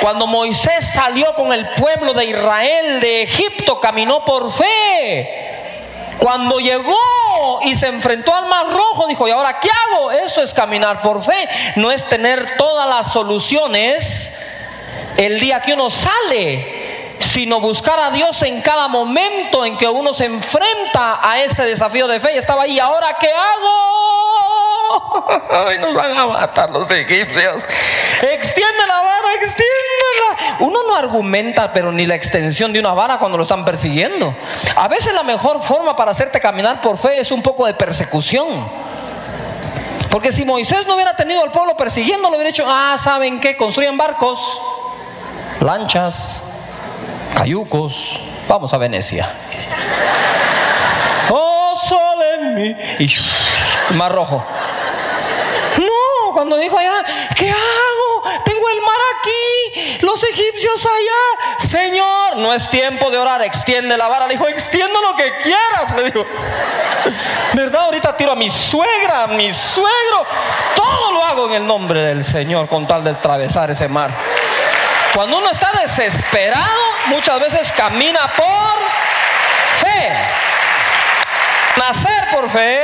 Cuando 0.00 0.28
Moisés 0.28 0.92
salió 0.94 1.34
con 1.34 1.52
el 1.52 1.68
pueblo 1.70 2.14
de 2.14 2.26
Israel 2.26 3.00
de 3.00 3.22
Egipto, 3.24 3.80
caminó 3.80 4.24
por 4.24 4.52
fe. 4.52 5.56
Cuando 6.20 6.60
llegó 6.60 6.96
y 7.62 7.74
se 7.74 7.86
enfrentó 7.86 8.34
al 8.34 8.46
mar 8.46 8.66
rojo, 8.70 9.06
dijo, 9.08 9.26
¿y 9.28 9.30
ahora 9.30 9.58
qué 9.60 9.68
hago? 9.68 10.12
Eso 10.12 10.42
es 10.42 10.52
caminar 10.54 11.02
por 11.02 11.22
fe. 11.22 11.48
No 11.76 11.90
es 11.90 12.08
tener 12.08 12.56
todas 12.56 12.88
las 12.88 13.12
soluciones 13.12 14.52
el 15.16 15.40
día 15.40 15.60
que 15.60 15.74
uno 15.74 15.90
sale, 15.90 17.16
sino 17.18 17.60
buscar 17.60 17.98
a 18.00 18.10
Dios 18.10 18.42
en 18.42 18.60
cada 18.62 18.88
momento 18.88 19.64
en 19.64 19.76
que 19.76 19.88
uno 19.88 20.12
se 20.12 20.26
enfrenta 20.26 21.20
a 21.22 21.40
ese 21.42 21.64
desafío 21.64 22.06
de 22.06 22.20
fe. 22.20 22.34
Y 22.34 22.38
estaba 22.38 22.64
ahí, 22.64 22.78
¿ahora 22.78 23.16
qué 23.18 23.32
hago? 23.32 23.86
Ay, 25.68 25.78
nos 25.78 25.94
van 25.94 26.16
a 26.16 26.26
matar 26.26 26.70
los 26.70 26.90
egipcios. 26.90 27.66
Extiende 28.22 28.86
la 28.86 29.02
vara, 29.02 29.28
Uno 30.60 30.80
no 30.86 30.96
argumenta, 30.96 31.72
pero 31.72 31.92
ni 31.92 32.06
la 32.06 32.14
extensión 32.14 32.72
de 32.72 32.80
una 32.80 32.94
vara 32.94 33.18
cuando 33.18 33.36
lo 33.36 33.42
están 33.42 33.64
persiguiendo. 33.64 34.34
A 34.76 34.88
veces 34.88 35.12
la 35.14 35.22
mejor 35.22 35.60
forma 35.62 35.96
para 35.96 36.10
hacerte 36.10 36.40
caminar 36.40 36.80
por 36.80 36.96
fe 36.96 37.20
es 37.20 37.30
un 37.30 37.42
poco 37.42 37.66
de 37.66 37.74
persecución. 37.74 38.68
Porque 40.10 40.32
si 40.32 40.44
Moisés 40.44 40.86
no 40.86 40.94
hubiera 40.94 41.14
tenido 41.14 41.42
al 41.42 41.50
pueblo 41.50 41.76
persiguiendo, 41.76 42.30
le 42.30 42.36
hubiera 42.36 42.48
dicho, 42.48 42.64
ah, 42.66 42.96
¿saben 42.96 43.38
qué? 43.38 43.56
Construyen 43.56 43.98
barcos, 43.98 44.60
lanchas, 45.60 46.42
cayucos. 47.36 48.20
Vamos 48.48 48.72
a 48.72 48.78
Venecia. 48.78 49.30
Oh, 51.28 51.74
sol 51.74 52.22
en 52.38 52.54
mí. 52.54 52.76
Y 53.00 53.12
mar 53.94 54.12
rojo. 54.12 54.44
No, 55.78 56.32
cuando 56.32 56.56
dijo 56.56 56.78
allá, 56.78 57.04
¿qué 57.34 57.50
hago? 57.50 58.42
Tengo 58.44 58.68
el 58.68 58.80
mar 58.80 58.96
aquí, 59.18 59.65
los 60.06 60.22
egipcios 60.22 60.86
allá. 60.86 61.58
Señor, 61.68 62.36
no 62.36 62.54
es 62.54 62.70
tiempo 62.70 63.10
de 63.10 63.18
orar, 63.18 63.42
extiende 63.42 63.96
la 63.96 64.08
vara. 64.08 64.26
Le 64.26 64.34
dijo, 64.34 64.48
extiendo 64.48 65.00
lo 65.02 65.16
que 65.16 65.34
quieras. 65.36 65.94
Le 65.96 66.04
dijo, 66.04 66.24
¿verdad? 67.52 67.82
Ahorita 67.82 68.16
tiro 68.16 68.32
a 68.32 68.36
mi 68.36 68.48
suegra, 68.48 69.24
a 69.24 69.26
mi 69.26 69.52
suegro. 69.52 70.26
Todo 70.74 71.12
lo 71.12 71.24
hago 71.24 71.46
en 71.48 71.54
el 71.54 71.66
nombre 71.66 72.00
del 72.00 72.24
Señor 72.24 72.68
con 72.68 72.86
tal 72.86 73.02
de 73.02 73.10
atravesar 73.10 73.70
ese 73.70 73.88
mar. 73.88 74.10
Cuando 75.12 75.38
uno 75.38 75.50
está 75.50 75.72
desesperado, 75.80 76.82
muchas 77.06 77.40
veces 77.40 77.72
camina 77.72 78.30
por 78.36 78.76
fe. 79.80 80.12
Nacer 81.76 82.28
por 82.32 82.48
fe, 82.48 82.80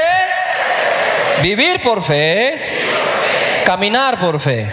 vivir 1.40 1.80
por 1.80 2.02
fe, 2.02 3.62
caminar 3.64 4.18
por 4.18 4.40
fe. 4.40 4.70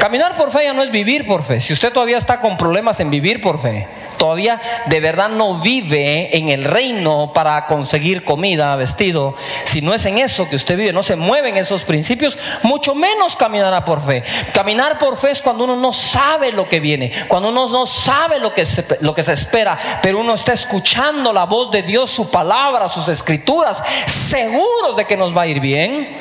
Caminar 0.00 0.36
por 0.36 0.50
fe 0.50 0.64
ya 0.64 0.72
no 0.72 0.82
es 0.82 0.90
vivir 0.90 1.26
por 1.26 1.42
fe. 1.42 1.60
Si 1.60 1.72
usted 1.72 1.92
todavía 1.92 2.18
está 2.18 2.40
con 2.40 2.56
problemas 2.56 3.00
en 3.00 3.10
vivir 3.10 3.40
por 3.40 3.60
fe, 3.60 3.86
todavía 4.16 4.60
de 4.86 5.00
verdad 5.00 5.28
no 5.28 5.54
vive 5.60 6.36
en 6.36 6.48
el 6.48 6.64
reino 6.64 7.32
para 7.32 7.66
conseguir 7.66 8.24
comida, 8.24 8.74
vestido, 8.76 9.34
si 9.64 9.80
no 9.80 9.94
es 9.94 10.04
en 10.06 10.18
eso 10.18 10.48
que 10.48 10.56
usted 10.56 10.76
vive, 10.76 10.92
no 10.92 11.02
se 11.02 11.16
mueve 11.16 11.48
en 11.48 11.56
esos 11.56 11.84
principios, 11.84 12.38
mucho 12.62 12.94
menos 12.94 13.36
caminará 13.36 13.84
por 13.84 14.04
fe. 14.04 14.22
Caminar 14.52 14.98
por 14.98 15.16
fe 15.16 15.30
es 15.30 15.42
cuando 15.42 15.64
uno 15.64 15.76
no 15.76 15.92
sabe 15.92 16.52
lo 16.52 16.68
que 16.68 16.80
viene, 16.80 17.12
cuando 17.28 17.48
uno 17.48 17.68
no 17.68 17.86
sabe 17.86 18.38
lo 18.38 18.52
que 18.52 18.64
se, 18.64 18.84
lo 19.00 19.14
que 19.14 19.22
se 19.22 19.32
espera, 19.32 19.78
pero 20.02 20.20
uno 20.20 20.34
está 20.34 20.52
escuchando 20.52 21.32
la 21.32 21.44
voz 21.44 21.70
de 21.70 21.82
Dios, 21.82 22.10
su 22.10 22.30
palabra, 22.30 22.88
sus 22.88 23.08
escrituras, 23.08 23.82
seguros 24.06 24.96
de 24.96 25.04
que 25.04 25.16
nos 25.16 25.36
va 25.36 25.42
a 25.42 25.46
ir 25.46 25.60
bien. 25.60 26.16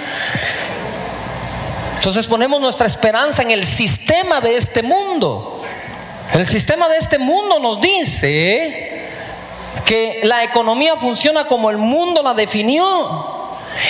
Entonces 1.95 2.27
ponemos 2.27 2.61
nuestra 2.61 2.87
esperanza 2.87 3.41
en 3.41 3.51
el 3.51 3.65
sistema 3.65 4.41
de 4.41 4.55
este 4.55 4.83
mundo. 4.83 5.63
El 6.33 6.45
sistema 6.45 6.87
de 6.89 6.97
este 6.97 7.17
mundo 7.17 7.59
nos 7.59 7.81
dice 7.81 9.09
que 9.85 10.21
la 10.23 10.43
economía 10.43 10.95
funciona 10.95 11.47
como 11.47 11.69
el 11.69 11.77
mundo 11.77 12.21
la 12.23 12.33
definió. 12.33 13.33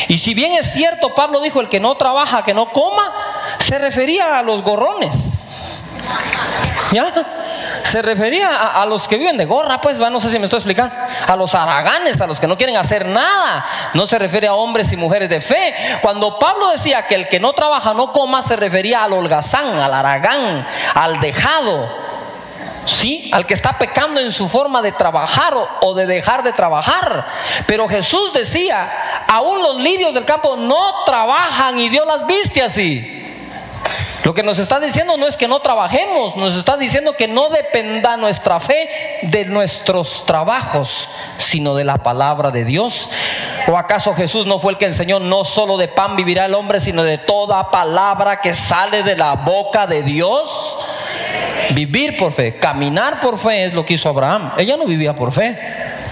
Y 0.07 0.17
si 0.17 0.33
bien 0.33 0.53
es 0.53 0.71
cierto, 0.73 1.13
Pablo 1.13 1.41
dijo, 1.41 1.61
el 1.61 1.69
que 1.69 1.79
no 1.79 1.95
trabaja, 1.95 2.43
que 2.43 2.53
no 2.53 2.71
coma, 2.71 3.13
se 3.59 3.77
refería 3.79 4.39
a 4.39 4.43
los 4.43 4.61
gorrones. 4.61 5.81
¿Ya? 6.91 7.13
Se 7.85 8.01
refería 8.01 8.49
a, 8.49 8.83
los 8.87 9.07
que 9.07 9.15
viven 9.15 9.37
de 9.37 9.45
gorra, 9.45 9.79
pues, 9.79 9.99
no 9.99 10.19
sé 10.19 10.31
si 10.31 10.39
me 10.39 10.45
estoy 10.45 10.57
explicando. 10.57 10.95
A 11.27 11.35
los 11.35 11.53
araganes, 11.53 12.19
a 12.19 12.25
los 12.25 12.39
que 12.39 12.47
no 12.47 12.57
quieren 12.57 12.77
hacer 12.77 13.05
nada. 13.05 13.63
No 13.93 14.07
se 14.07 14.17
refiere 14.17 14.47
a 14.47 14.55
hombres 14.55 14.91
y 14.91 14.97
mujeres 14.97 15.29
de 15.29 15.39
fe. 15.39 15.75
Cuando 16.01 16.39
Pablo 16.39 16.69
decía 16.71 17.05
que 17.05 17.13
el 17.13 17.27
que 17.27 17.39
no 17.39 17.53
trabaja 17.53 17.93
no 17.93 18.11
coma, 18.11 18.41
se 18.41 18.55
refería 18.55 19.03
al 19.03 19.13
holgazán, 19.13 19.79
al 19.79 19.93
aragán, 19.93 20.67
al 20.95 21.19
dejado. 21.19 21.87
Sí, 22.87 23.29
al 23.31 23.45
que 23.45 23.53
está 23.53 23.73
pecando 23.73 24.19
en 24.19 24.31
su 24.31 24.49
forma 24.49 24.81
de 24.81 24.91
trabajar 24.91 25.53
o, 25.81 25.93
de 25.93 26.07
dejar 26.07 26.41
de 26.41 26.53
trabajar. 26.53 27.23
Pero 27.67 27.87
Jesús 27.87 28.33
decía, 28.33 28.91
aún 29.27 29.61
los 29.61 29.77
lirios 29.77 30.15
del 30.15 30.25
campo 30.25 30.57
no 30.57 31.03
trabajan 31.05 31.79
y 31.79 31.89
Dios 31.89 32.07
las 32.07 32.25
viste 32.25 32.63
así. 32.63 33.14
Lo 34.25 34.33
que 34.33 34.41
nos 34.41 34.57
está 34.57 34.79
diciendo 34.79 35.17
no 35.17 35.27
es 35.27 35.37
que 35.37 35.47
no 35.47 35.59
trabajemos, 35.59 36.35
nos 36.35 36.55
está 36.55 36.77
diciendo 36.77 37.15
que 37.15 37.27
no 37.27 37.49
dependa 37.49 38.17
nuestra 38.17 38.59
fe 38.59 38.89
de 39.21 39.45
nuestros 39.45 40.25
trabajos, 40.25 41.07
sino 41.37 41.75
de 41.75 41.83
la 41.83 41.97
palabra 41.97 42.49
de 42.49 42.65
Dios. 42.65 43.07
¿O 43.67 43.77
acaso 43.77 44.15
Jesús 44.15 44.47
no 44.47 44.57
fue 44.57 44.71
el 44.71 44.79
que 44.79 44.85
enseñó 44.85 45.19
no 45.19 45.45
solo 45.45 45.77
de 45.77 45.89
pan 45.89 46.15
vivirá 46.15 46.45
el 46.45 46.55
hombre, 46.55 46.79
sino 46.79 47.03
de 47.03 47.19
toda 47.19 47.69
palabra 47.69 48.41
que 48.41 48.55
sale 48.55 49.03
de 49.03 49.15
la 49.15 49.33
boca 49.33 49.85
de 49.85 50.01
Dios? 50.01 50.75
Vivir 51.75 52.17
por 52.17 52.31
fe, 52.31 52.55
caminar 52.55 53.19
por 53.19 53.37
fe 53.37 53.65
es 53.65 53.75
lo 53.75 53.85
que 53.85 53.93
hizo 53.93 54.09
Abraham. 54.09 54.53
Ella 54.57 54.75
no 54.75 54.85
vivía 54.85 55.13
por 55.13 55.31
fe, 55.31 55.55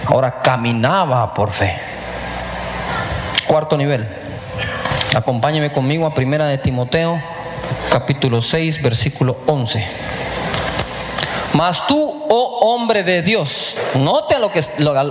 ahora 0.06 0.40
caminaba 0.40 1.34
por 1.34 1.50
fe. 1.50 1.76
Cuarto 3.48 3.76
nivel. 3.76 4.06
Acompáñeme 5.16 5.72
conmigo 5.72 6.06
a 6.06 6.14
Primera 6.14 6.46
de 6.46 6.58
Timoteo, 6.58 7.20
capítulo 7.90 8.40
6, 8.40 8.82
versículo 8.82 9.36
11. 9.46 9.84
Mas 11.54 11.86
tú, 11.86 12.26
oh 12.28 12.58
hombre 12.62 13.04
de 13.04 13.22
Dios, 13.22 13.76
note 13.94 14.34
a 14.34 14.38
lo 14.40 14.50
que 14.50 14.64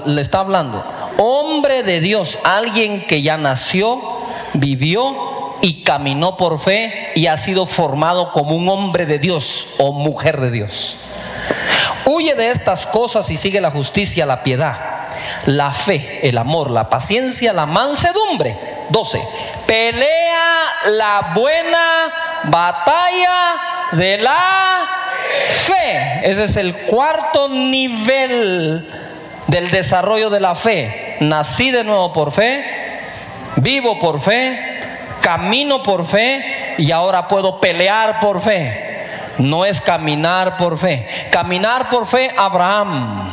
le 0.06 0.22
está 0.22 0.40
hablando. 0.40 0.84
Hombre 1.18 1.84
de 1.84 2.02
Dios, 2.02 2.40
alguien 2.44 3.06
que 3.06 3.22
ya 3.22 3.38
nació, 3.38 4.02
vivió 4.54 5.58
y 5.62 5.84
caminó 5.84 6.36
por 6.36 6.60
fe 6.60 7.12
y 7.16 7.28
ha 7.28 7.38
sido 7.38 7.66
formado 7.66 8.34
como 8.34 8.58
un 8.58 8.68
hombre 8.68 9.06
de 9.06 9.20
Dios 9.20 9.76
o 9.80 9.94
mujer 9.94 10.42
de 10.42 10.52
Dios. 10.52 10.98
Huye 12.06 12.36
de 12.36 12.50
estas 12.50 12.86
cosas 12.86 13.30
y 13.30 13.38
sigue 13.38 13.62
la 13.62 13.72
justicia, 13.72 14.26
la 14.26 14.44
piedad, 14.44 14.76
la 15.46 15.72
fe, 15.72 16.20
el 16.24 16.38
amor, 16.38 16.70
la 16.70 16.90
paciencia, 16.90 17.54
la 17.54 17.66
mansedumbre. 17.66 18.58
12. 18.90 19.22
Pelea 19.66 20.66
la 20.92 21.32
buena 21.34 22.14
batalla 22.46 23.90
de 23.92 24.18
la 24.18 24.90
fe. 25.50 26.22
Ese 26.30 26.44
es 26.46 26.58
el 26.58 26.76
cuarto 26.76 27.48
nivel 27.50 28.88
del 29.48 29.70
desarrollo 29.70 30.30
de 30.30 30.40
la 30.40 30.56
fe. 30.56 31.18
Nací 31.20 31.72
de 31.72 31.84
nuevo 31.84 32.12
por 32.12 32.32
fe, 32.32 32.64
vivo 33.58 34.00
por 34.00 34.20
fe, 34.20 34.80
camino 35.22 35.84
por 35.84 36.06
fe 36.06 36.76
y 36.78 36.92
ahora 36.92 37.28
puedo 37.28 37.60
pelear 37.60 38.20
por 38.20 38.42
fe. 38.42 38.92
No 39.38 39.66
es 39.66 39.82
caminar 39.82 40.58
por 40.58 40.78
fe. 40.78 41.08
Caminar 41.32 41.90
por 41.90 42.06
fe, 42.06 42.32
Abraham. 42.38 43.32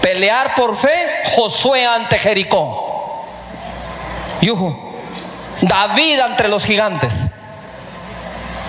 Pelear 0.00 0.54
por 0.54 0.76
fe, 0.76 1.22
Josué 1.34 1.84
ante 1.86 2.18
Jericó. 2.18 3.24
Yuhu. 4.40 4.94
David 5.62 6.20
entre 6.20 6.48
los 6.48 6.64
gigantes. 6.64 7.30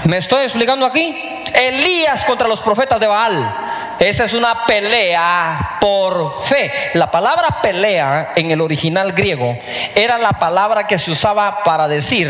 ¿Me 0.06 0.18
estoy 0.18 0.44
explicando 0.44 0.86
aquí? 0.86 1.18
Elías 1.52 2.26
contra 2.26 2.48
los 2.48 2.62
profetas 2.62 3.00
de 3.00 3.08
Baal. 3.08 3.56
Esa 3.98 4.26
es 4.26 4.34
una 4.34 4.66
pelea 4.66 5.78
por 5.82 6.32
fe. 6.32 6.72
La 6.94 7.10
palabra 7.10 7.60
pelea 7.60 8.34
en 8.36 8.52
el 8.52 8.62
original 8.62 9.14
griego 9.14 9.58
era 9.96 10.20
la 10.20 10.34
palabra 10.34 10.86
que 10.86 11.00
se 11.00 11.10
usaba 11.10 11.64
para 11.64 11.88
decir, 11.88 12.30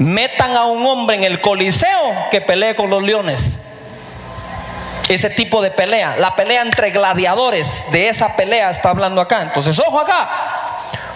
metan 0.00 0.56
a 0.56 0.64
un 0.64 0.84
hombre 0.84 1.16
en 1.16 1.22
el 1.22 1.40
coliseo 1.40 2.28
que 2.28 2.40
pelee 2.40 2.74
con 2.74 2.90
los 2.90 3.04
leones. 3.04 3.60
Ese 5.08 5.30
tipo 5.30 5.62
de 5.62 5.70
pelea, 5.70 6.16
la 6.16 6.34
pelea 6.34 6.62
entre 6.62 6.90
gladiadores, 6.90 7.86
de 7.92 8.08
esa 8.08 8.34
pelea 8.34 8.68
está 8.70 8.90
hablando 8.90 9.20
acá. 9.20 9.42
Entonces, 9.42 9.78
ojo 9.78 10.00
acá, 10.00 10.28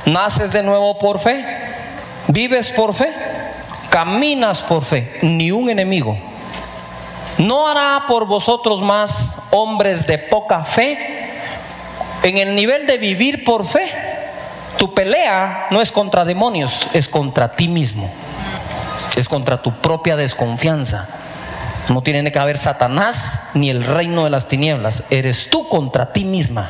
naces 0.04 0.52
de 0.52 0.62
nuevo 0.62 0.96
por 0.98 1.18
fe, 1.18 1.44
vives 2.28 2.72
por 2.72 2.94
fe, 2.94 3.12
caminas 3.90 4.62
por 4.62 4.82
fe, 4.82 5.18
ni 5.22 5.50
un 5.50 5.68
enemigo 5.68 6.16
¿No 7.40 7.66
hará 7.66 8.04
por 8.06 8.26
vosotros 8.26 8.82
más 8.82 9.32
hombres 9.50 10.06
de 10.06 10.18
poca 10.18 10.62
fe? 10.62 10.98
En 12.22 12.36
el 12.36 12.54
nivel 12.54 12.86
de 12.86 12.98
vivir 12.98 13.44
por 13.44 13.64
fe, 13.64 13.90
tu 14.76 14.92
pelea 14.92 15.68
no 15.70 15.80
es 15.80 15.90
contra 15.90 16.26
demonios, 16.26 16.88
es 16.92 17.08
contra 17.08 17.56
ti 17.56 17.68
mismo. 17.68 18.10
Es 19.16 19.26
contra 19.26 19.62
tu 19.62 19.72
propia 19.72 20.16
desconfianza. 20.16 21.08
No 21.88 22.02
tiene 22.02 22.30
que 22.30 22.38
haber 22.38 22.58
Satanás 22.58 23.50
ni 23.54 23.70
el 23.70 23.84
reino 23.84 24.24
de 24.24 24.30
las 24.30 24.46
tinieblas. 24.46 25.04
Eres 25.08 25.48
tú 25.48 25.66
contra 25.66 26.12
ti 26.12 26.26
misma. 26.26 26.68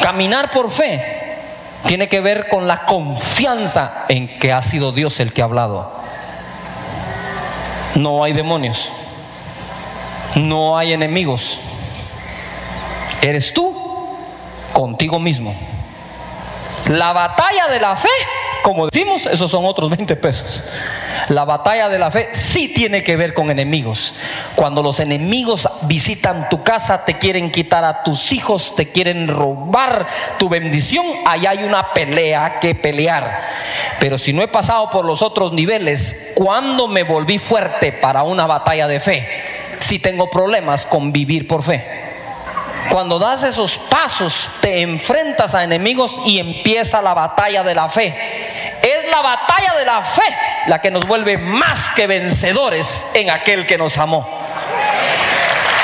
Caminar 0.00 0.50
por 0.50 0.70
fe 0.70 1.15
tiene 1.86 2.08
que 2.08 2.20
ver 2.20 2.48
con 2.48 2.66
la 2.66 2.84
confianza 2.84 4.04
en 4.08 4.38
que 4.38 4.52
ha 4.52 4.62
sido 4.62 4.92
Dios 4.92 5.20
el 5.20 5.32
que 5.32 5.42
ha 5.42 5.44
hablado 5.44 5.96
no 7.96 8.22
hay 8.22 8.32
demonios, 8.32 8.90
no 10.36 10.78
hay 10.78 10.92
enemigos. 10.92 11.58
Eres 13.22 13.52
tú 13.52 13.74
contigo 14.72 15.18
mismo. 15.18 15.54
La 16.88 17.12
batalla 17.12 17.68
de 17.68 17.80
la 17.80 17.96
fe, 17.96 18.08
como 18.62 18.86
decimos, 18.86 19.26
esos 19.26 19.50
son 19.50 19.64
otros 19.64 19.90
20 19.90 20.14
pesos. 20.16 20.62
La 21.28 21.44
batalla 21.44 21.88
de 21.88 21.98
la 21.98 22.10
fe 22.10 22.28
sí 22.32 22.68
tiene 22.68 23.02
que 23.02 23.16
ver 23.16 23.34
con 23.34 23.50
enemigos. 23.50 24.14
Cuando 24.54 24.82
los 24.82 25.00
enemigos 25.00 25.68
visitan 25.82 26.48
tu 26.48 26.62
casa, 26.62 27.04
te 27.04 27.18
quieren 27.18 27.50
quitar 27.50 27.84
a 27.84 28.04
tus 28.04 28.32
hijos, 28.32 28.74
te 28.76 28.90
quieren 28.92 29.26
robar 29.26 30.06
tu 30.38 30.48
bendición, 30.48 31.04
ahí 31.24 31.46
hay 31.46 31.64
una 31.64 31.92
pelea 31.92 32.60
que 32.60 32.76
pelear. 32.76 33.40
Pero 33.98 34.18
si 34.18 34.32
no 34.32 34.42
he 34.42 34.48
pasado 34.48 34.88
por 34.90 35.04
los 35.04 35.20
otros 35.20 35.52
niveles, 35.52 36.32
¿cuándo 36.36 36.86
me 36.86 37.02
volví 37.02 37.38
fuerte 37.38 37.92
para 37.92 38.22
una 38.22 38.46
batalla 38.46 38.86
de 38.86 39.00
fe? 39.00 39.28
Si 39.80 39.98
tengo 39.98 40.30
problemas 40.30 40.86
con 40.86 41.12
vivir 41.12 41.48
por 41.48 41.62
fe. 41.62 41.84
Cuando 42.90 43.18
das 43.18 43.42
esos 43.42 43.78
pasos, 43.78 44.48
te 44.60 44.82
enfrentas 44.82 45.54
a 45.54 45.64
enemigos 45.64 46.22
y 46.24 46.38
empieza 46.38 47.02
la 47.02 47.14
batalla 47.14 47.64
de 47.64 47.74
la 47.74 47.88
fe. 47.88 48.45
La 49.16 49.22
batalla 49.22 49.72
de 49.78 49.84
la 49.86 50.02
fe 50.02 50.38
la 50.66 50.78
que 50.78 50.90
nos 50.90 51.06
vuelve 51.06 51.38
más 51.38 51.90
que 51.92 52.06
vencedores 52.06 53.06
en 53.14 53.30
aquel 53.30 53.64
que 53.64 53.78
nos 53.78 53.96
amó. 53.96 54.28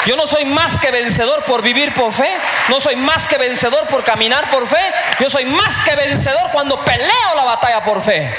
Yo 0.04 0.16
no 0.16 0.26
soy 0.26 0.44
más 0.44 0.78
que 0.78 0.90
vencedor 0.90 1.42
por 1.44 1.62
vivir 1.62 1.94
por 1.94 2.12
fe. 2.12 2.28
No 2.68 2.78
soy 2.78 2.94
más 2.96 3.26
que 3.26 3.38
vencedor 3.38 3.86
por 3.86 4.04
caminar 4.04 4.50
por 4.50 4.68
fe. 4.68 4.92
Yo 5.18 5.30
soy 5.30 5.46
más 5.46 5.80
que 5.80 5.96
vencedor 5.96 6.50
cuando 6.52 6.84
peleo 6.84 7.34
la 7.34 7.44
batalla 7.44 7.82
por 7.82 8.02
fe. 8.02 8.34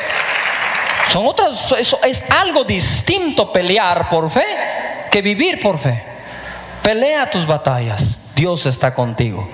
Son 1.08 1.26
otras, 1.26 1.72
eso 1.72 2.00
es 2.04 2.24
algo 2.30 2.64
distinto 2.64 3.52
pelear 3.52 4.08
por 4.10 4.30
fe 4.30 4.46
que 5.10 5.24
vivir 5.24 5.60
por 5.60 5.80
fe. 5.80 6.04
Pelea 6.84 7.32
tus 7.32 7.48
batallas. 7.48 8.20
Dios 8.36 8.66
está 8.66 8.94
contigo. 8.94 9.48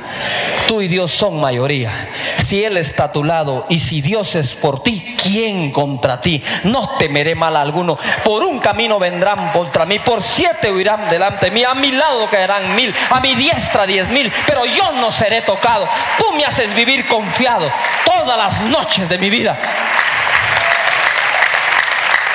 Tú 0.68 0.82
y 0.82 0.88
Dios 0.88 1.12
son 1.12 1.42
mayoría. 1.42 1.92
Si 2.38 2.64
Él 2.64 2.78
está 2.78 3.06
a 3.06 3.12
tu 3.12 3.24
lado 3.24 3.66
y 3.70 3.80
si 3.80 4.02
Dios 4.02 4.36
es 4.36 4.54
por 4.54 4.84
ti, 4.84 5.18
¿quién 5.22 5.72
contra 5.72 6.22
ti? 6.22 6.42
No 6.64 6.96
temeré 6.98 7.36
mal 7.36 7.56
alguno. 7.56 7.98
Por 8.24 8.44
un 8.44 8.60
camino 8.60 9.00
vendrán 9.00 9.52
contra 9.52 9.86
mí, 9.86 10.00
por 10.00 10.22
siete 10.22 10.72
huirán 10.72 11.10
delante 11.10 11.48
de 11.48 11.52
mí, 11.52 11.64
a 11.64 11.74
mi 11.74 11.92
lado 11.92 12.28
caerán 12.30 12.76
mil, 12.76 12.94
a 13.10 13.20
mi 13.20 13.36
diestra 13.36 13.86
diez 13.86 14.10
mil, 14.12 14.32
pero 14.46 14.66
yo 14.66 14.92
no 14.94 15.12
seré 15.12 15.42
tocado. 15.42 15.88
Tú 16.20 16.34
me 16.34 16.46
haces 16.46 16.74
vivir 16.76 17.08
confiado 17.08 17.70
todas 18.06 18.38
las 18.38 18.62
noches 18.62 19.10
de 19.10 19.18
mi 19.18 19.30
vida. 19.30 19.58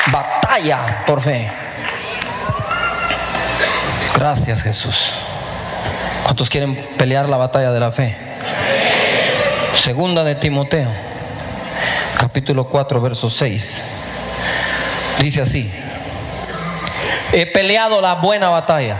Batalla 0.06 1.04
por 1.06 1.20
fe. 1.20 1.50
Gracias 4.14 4.62
Jesús. 4.62 5.14
¿Cuántos 6.24 6.48
quieren 6.48 6.74
pelear 6.96 7.28
la 7.28 7.36
batalla 7.36 7.70
de 7.70 7.78
la 7.78 7.92
fe? 7.92 8.16
Segunda 9.74 10.24
de 10.24 10.34
Timoteo, 10.34 10.88
capítulo 12.18 12.66
4, 12.66 13.00
verso 13.02 13.28
6. 13.28 13.82
Dice 15.18 15.42
así, 15.42 15.70
he 17.32 17.44
peleado 17.44 18.00
la 18.00 18.14
buena 18.14 18.48
batalla, 18.48 18.96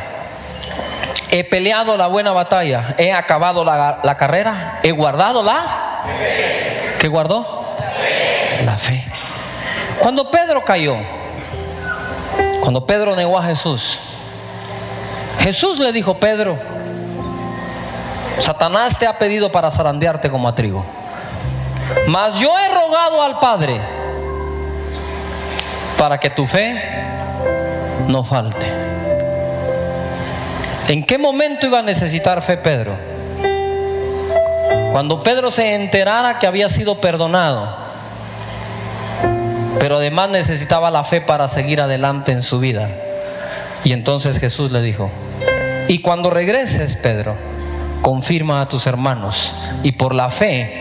he 1.30 1.44
peleado 1.44 1.96
la 1.96 2.08
buena 2.08 2.32
batalla, 2.32 2.94
he 2.98 3.10
acabado 3.12 3.64
la, 3.64 4.00
la 4.02 4.16
carrera, 4.18 4.80
he 4.82 4.90
guardado 4.90 5.42
la... 5.42 6.02
¿Qué 7.00 7.08
guardó? 7.08 7.74
La 8.66 8.76
fe. 8.76 9.02
Cuando 9.98 10.30
Pedro 10.30 10.62
cayó, 10.62 10.96
cuando 12.60 12.86
Pedro 12.86 13.16
negó 13.16 13.38
a 13.38 13.44
Jesús, 13.44 13.98
Jesús 15.40 15.78
le 15.78 15.90
dijo, 15.92 16.18
Pedro, 16.18 16.73
Satanás 18.38 18.98
te 18.98 19.06
ha 19.06 19.18
pedido 19.18 19.50
para 19.52 19.70
zarandearte 19.70 20.30
como 20.30 20.48
a 20.48 20.54
trigo. 20.54 20.84
Mas 22.08 22.38
yo 22.38 22.58
he 22.58 22.68
rogado 22.74 23.22
al 23.22 23.38
Padre 23.38 23.80
para 25.98 26.18
que 26.18 26.30
tu 26.30 26.46
fe 26.46 26.80
no 28.08 28.24
falte. 28.24 28.66
¿En 30.88 31.04
qué 31.04 31.16
momento 31.16 31.66
iba 31.66 31.78
a 31.78 31.82
necesitar 31.82 32.42
fe 32.42 32.56
Pedro? 32.56 32.94
Cuando 34.92 35.22
Pedro 35.22 35.50
se 35.50 35.74
enterara 35.74 36.38
que 36.38 36.46
había 36.46 36.68
sido 36.68 37.00
perdonado, 37.00 37.74
pero 39.80 39.96
además 39.96 40.28
necesitaba 40.28 40.90
la 40.90 41.04
fe 41.04 41.20
para 41.20 41.48
seguir 41.48 41.80
adelante 41.80 42.32
en 42.32 42.42
su 42.42 42.60
vida. 42.60 42.88
Y 43.82 43.92
entonces 43.92 44.38
Jesús 44.38 44.72
le 44.72 44.82
dijo, 44.82 45.10
y 45.88 46.00
cuando 46.00 46.30
regreses, 46.30 46.96
Pedro, 46.96 47.34
confirma 48.04 48.60
a 48.60 48.68
tus 48.68 48.86
hermanos. 48.86 49.54
Y 49.82 49.92
por 49.92 50.14
la 50.14 50.28
fe 50.28 50.78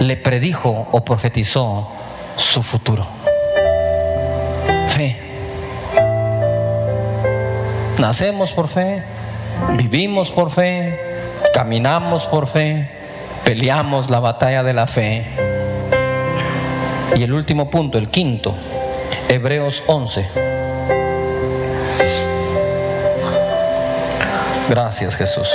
le 0.00 0.18
predijo 0.18 0.86
o 0.92 1.02
profetizó 1.02 1.88
su 2.36 2.62
futuro. 2.62 3.06
Fe. 4.86 5.16
Nacemos 7.98 8.52
por 8.52 8.68
fe, 8.68 9.02
vivimos 9.78 10.30
por 10.30 10.50
fe, 10.50 11.00
caminamos 11.54 12.26
por 12.26 12.46
fe, 12.46 12.90
peleamos 13.42 14.10
la 14.10 14.20
batalla 14.20 14.62
de 14.62 14.74
la 14.74 14.86
fe. 14.86 15.24
Y 17.16 17.22
el 17.22 17.32
último 17.32 17.70
punto, 17.70 17.96
el 17.96 18.10
quinto, 18.10 18.54
Hebreos 19.30 19.82
11. 19.86 20.26
Gracias 24.68 25.16
Jesús 25.16 25.48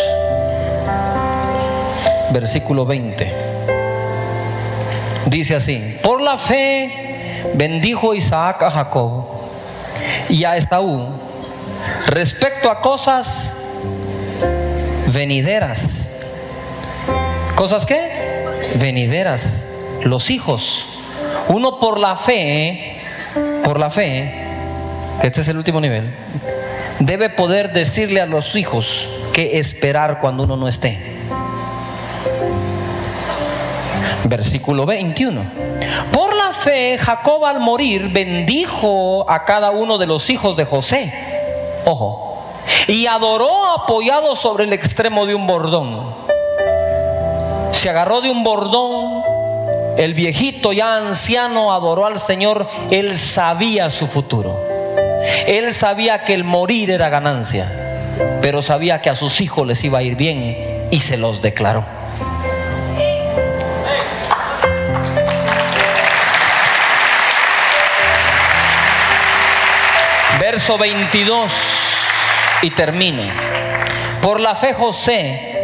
versículo 2.31 2.85
20. 2.85 3.31
Dice 5.27 5.55
así, 5.55 5.97
por 6.03 6.21
la 6.21 6.37
fe 6.37 7.43
bendijo 7.53 8.13
Isaac 8.13 8.63
a 8.63 8.71
Jacob 8.71 9.25
y 10.29 10.43
a 10.43 10.57
Esaú 10.57 11.07
respecto 12.07 12.69
a 12.69 12.81
cosas 12.81 13.53
venideras. 15.07 16.09
¿Cosas 17.55 17.85
qué? 17.85 18.09
Venideras. 18.79 19.67
Los 20.03 20.31
hijos. 20.31 20.85
Uno 21.49 21.79
por 21.79 21.99
la 21.99 22.15
fe, 22.15 22.97
por 23.63 23.79
la 23.79 23.89
fe, 23.89 24.33
que 25.19 25.27
este 25.27 25.41
es 25.41 25.47
el 25.47 25.57
último 25.57 25.79
nivel, 25.79 26.13
debe 26.99 27.29
poder 27.29 27.73
decirle 27.73 28.21
a 28.21 28.25
los 28.25 28.55
hijos 28.55 29.09
que 29.33 29.59
esperar 29.59 30.19
cuando 30.19 30.43
uno 30.43 30.55
no 30.55 30.67
esté. 30.67 31.10
Versículo 34.25 34.85
21. 34.85 35.41
Por 36.11 36.35
la 36.35 36.53
fe, 36.53 36.97
Jacob 36.97 37.45
al 37.45 37.59
morir 37.59 38.09
bendijo 38.09 39.29
a 39.29 39.45
cada 39.45 39.71
uno 39.71 39.97
de 39.97 40.05
los 40.05 40.29
hijos 40.29 40.55
de 40.57 40.65
José. 40.65 41.13
Ojo. 41.85 42.43
Y 42.87 43.07
adoró 43.07 43.65
apoyado 43.71 44.35
sobre 44.35 44.65
el 44.65 44.73
extremo 44.73 45.25
de 45.25 45.35
un 45.35 45.47
bordón. 45.47 46.13
Se 47.71 47.89
agarró 47.89 48.21
de 48.21 48.29
un 48.29 48.43
bordón. 48.43 49.23
El 49.97 50.13
viejito 50.13 50.71
ya 50.73 50.95
anciano 50.95 51.73
adoró 51.73 52.05
al 52.05 52.19
Señor. 52.19 52.67
Él 52.89 53.17
sabía 53.17 53.89
su 53.89 54.07
futuro. 54.07 54.59
Él 55.47 55.73
sabía 55.73 56.23
que 56.23 56.33
el 56.33 56.43
morir 56.43 56.91
era 56.91 57.09
ganancia. 57.09 57.71
Pero 58.41 58.61
sabía 58.61 59.01
que 59.01 59.09
a 59.09 59.15
sus 59.15 59.41
hijos 59.41 59.65
les 59.65 59.83
iba 59.83 59.99
a 59.99 60.03
ir 60.03 60.15
bien 60.15 60.87
y 60.91 60.99
se 60.99 61.17
los 61.17 61.41
declaró. 61.41 62.00
Verso 70.61 70.77
22 70.77 71.51
y 72.61 72.69
termino. 72.69 73.23
Por 74.21 74.39
la 74.39 74.53
fe 74.53 74.75
José, 74.75 75.57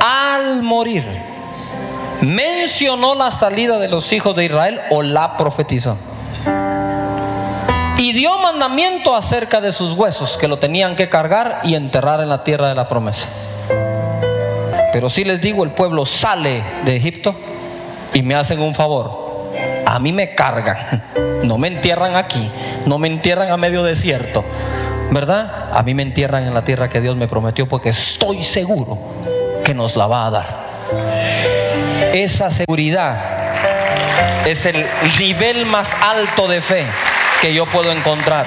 al 0.00 0.64
morir, 0.64 1.04
mencionó 2.22 3.14
la 3.14 3.30
salida 3.30 3.78
de 3.78 3.86
los 3.86 4.12
hijos 4.12 4.34
de 4.34 4.46
Israel 4.46 4.80
o 4.90 5.02
la 5.02 5.36
profetizó. 5.36 5.96
Y 7.98 8.12
dio 8.12 8.38
mandamiento 8.38 9.14
acerca 9.14 9.60
de 9.60 9.70
sus 9.70 9.92
huesos, 9.92 10.36
que 10.36 10.48
lo 10.48 10.58
tenían 10.58 10.96
que 10.96 11.08
cargar 11.08 11.60
y 11.62 11.76
enterrar 11.76 12.20
en 12.20 12.28
la 12.28 12.42
tierra 12.42 12.68
de 12.68 12.74
la 12.74 12.88
promesa. 12.88 13.28
Pero 14.92 15.08
si 15.10 15.22
les 15.22 15.40
digo, 15.40 15.62
el 15.62 15.70
pueblo 15.70 16.04
sale 16.04 16.64
de 16.84 16.96
Egipto 16.96 17.36
y 18.14 18.22
me 18.22 18.34
hacen 18.34 18.60
un 18.60 18.74
favor. 18.74 19.19
A 19.90 19.98
mí 19.98 20.12
me 20.12 20.36
cargan, 20.36 21.02
no 21.42 21.58
me 21.58 21.66
entierran 21.66 22.14
aquí, 22.14 22.48
no 22.86 23.00
me 23.00 23.08
entierran 23.08 23.50
a 23.50 23.56
medio 23.56 23.82
desierto, 23.82 24.44
¿verdad? 25.10 25.68
A 25.72 25.82
mí 25.82 25.94
me 25.94 26.04
entierran 26.04 26.46
en 26.46 26.54
la 26.54 26.62
tierra 26.62 26.88
que 26.88 27.00
Dios 27.00 27.16
me 27.16 27.26
prometió 27.26 27.66
porque 27.66 27.88
estoy 27.88 28.44
seguro 28.44 28.96
que 29.64 29.74
nos 29.74 29.96
la 29.96 30.06
va 30.06 30.26
a 30.26 30.30
dar. 30.30 30.46
Esa 32.12 32.50
seguridad 32.50 33.18
es 34.46 34.64
el 34.64 34.86
nivel 35.18 35.66
más 35.66 35.96
alto 36.00 36.46
de 36.46 36.62
fe 36.62 36.84
que 37.40 37.52
yo 37.52 37.66
puedo 37.66 37.90
encontrar. 37.90 38.46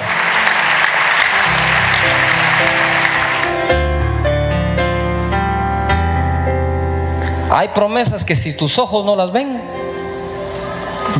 Hay 7.50 7.68
promesas 7.68 8.24
que 8.24 8.34
si 8.34 8.54
tus 8.54 8.78
ojos 8.78 9.04
no 9.04 9.14
las 9.14 9.30
ven, 9.30 9.83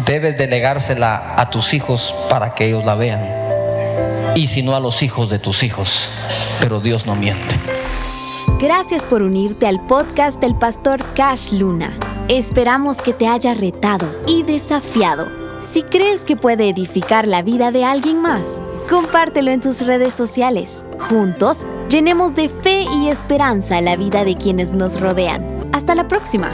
debes 0.05 0.37
delegársela 0.37 1.35
a 1.37 1.51
tus 1.51 1.75
hijos 1.75 2.15
para 2.29 2.55
que 2.55 2.67
ellos 2.67 2.85
la 2.85 2.95
vean. 2.95 3.23
Y 4.35 4.49
si 4.49 4.63
no 4.63 4.75
a 4.75 4.81
los 4.81 5.03
hijos 5.03 5.31
de 5.31 5.39
tus 5.39 5.63
hijos. 5.63 6.09
Pero 6.61 6.81
Dios 6.81 7.07
no 7.07 7.15
miente. 7.15 7.57
Gracias 8.59 9.05
por 9.05 9.23
unirte 9.23 9.67
al 9.67 9.85
podcast 9.87 10.41
del 10.41 10.55
pastor 10.55 11.05
Cash 11.15 11.53
Luna. 11.53 11.93
Esperamos 12.29 12.99
que 12.99 13.13
te 13.13 13.29
haya 13.29 13.55
retado 13.55 14.07
y 14.27 14.43
desafiado. 14.43 15.29
Si 15.61 15.83
crees 15.83 16.25
que 16.25 16.37
puede 16.37 16.69
edificar 16.69 17.27
la 17.27 17.43
vida 17.43 17.71
de 17.71 17.85
alguien 17.85 18.21
más, 18.21 18.61
compártelo 18.89 19.51
en 19.51 19.61
tus 19.61 19.85
redes 19.85 20.15
sociales. 20.15 20.85
Juntos, 21.09 21.67
llenemos 21.89 22.35
de 22.35 22.49
fe 22.49 22.87
y 22.99 23.09
esperanza 23.09 23.81
la 23.81 23.97
vida 23.97 24.25
de 24.25 24.37
quienes 24.37 24.73
nos 24.73 25.01
rodean. 25.01 25.69
Hasta 25.73 25.95
la 25.95 26.09
próxima. 26.09 26.51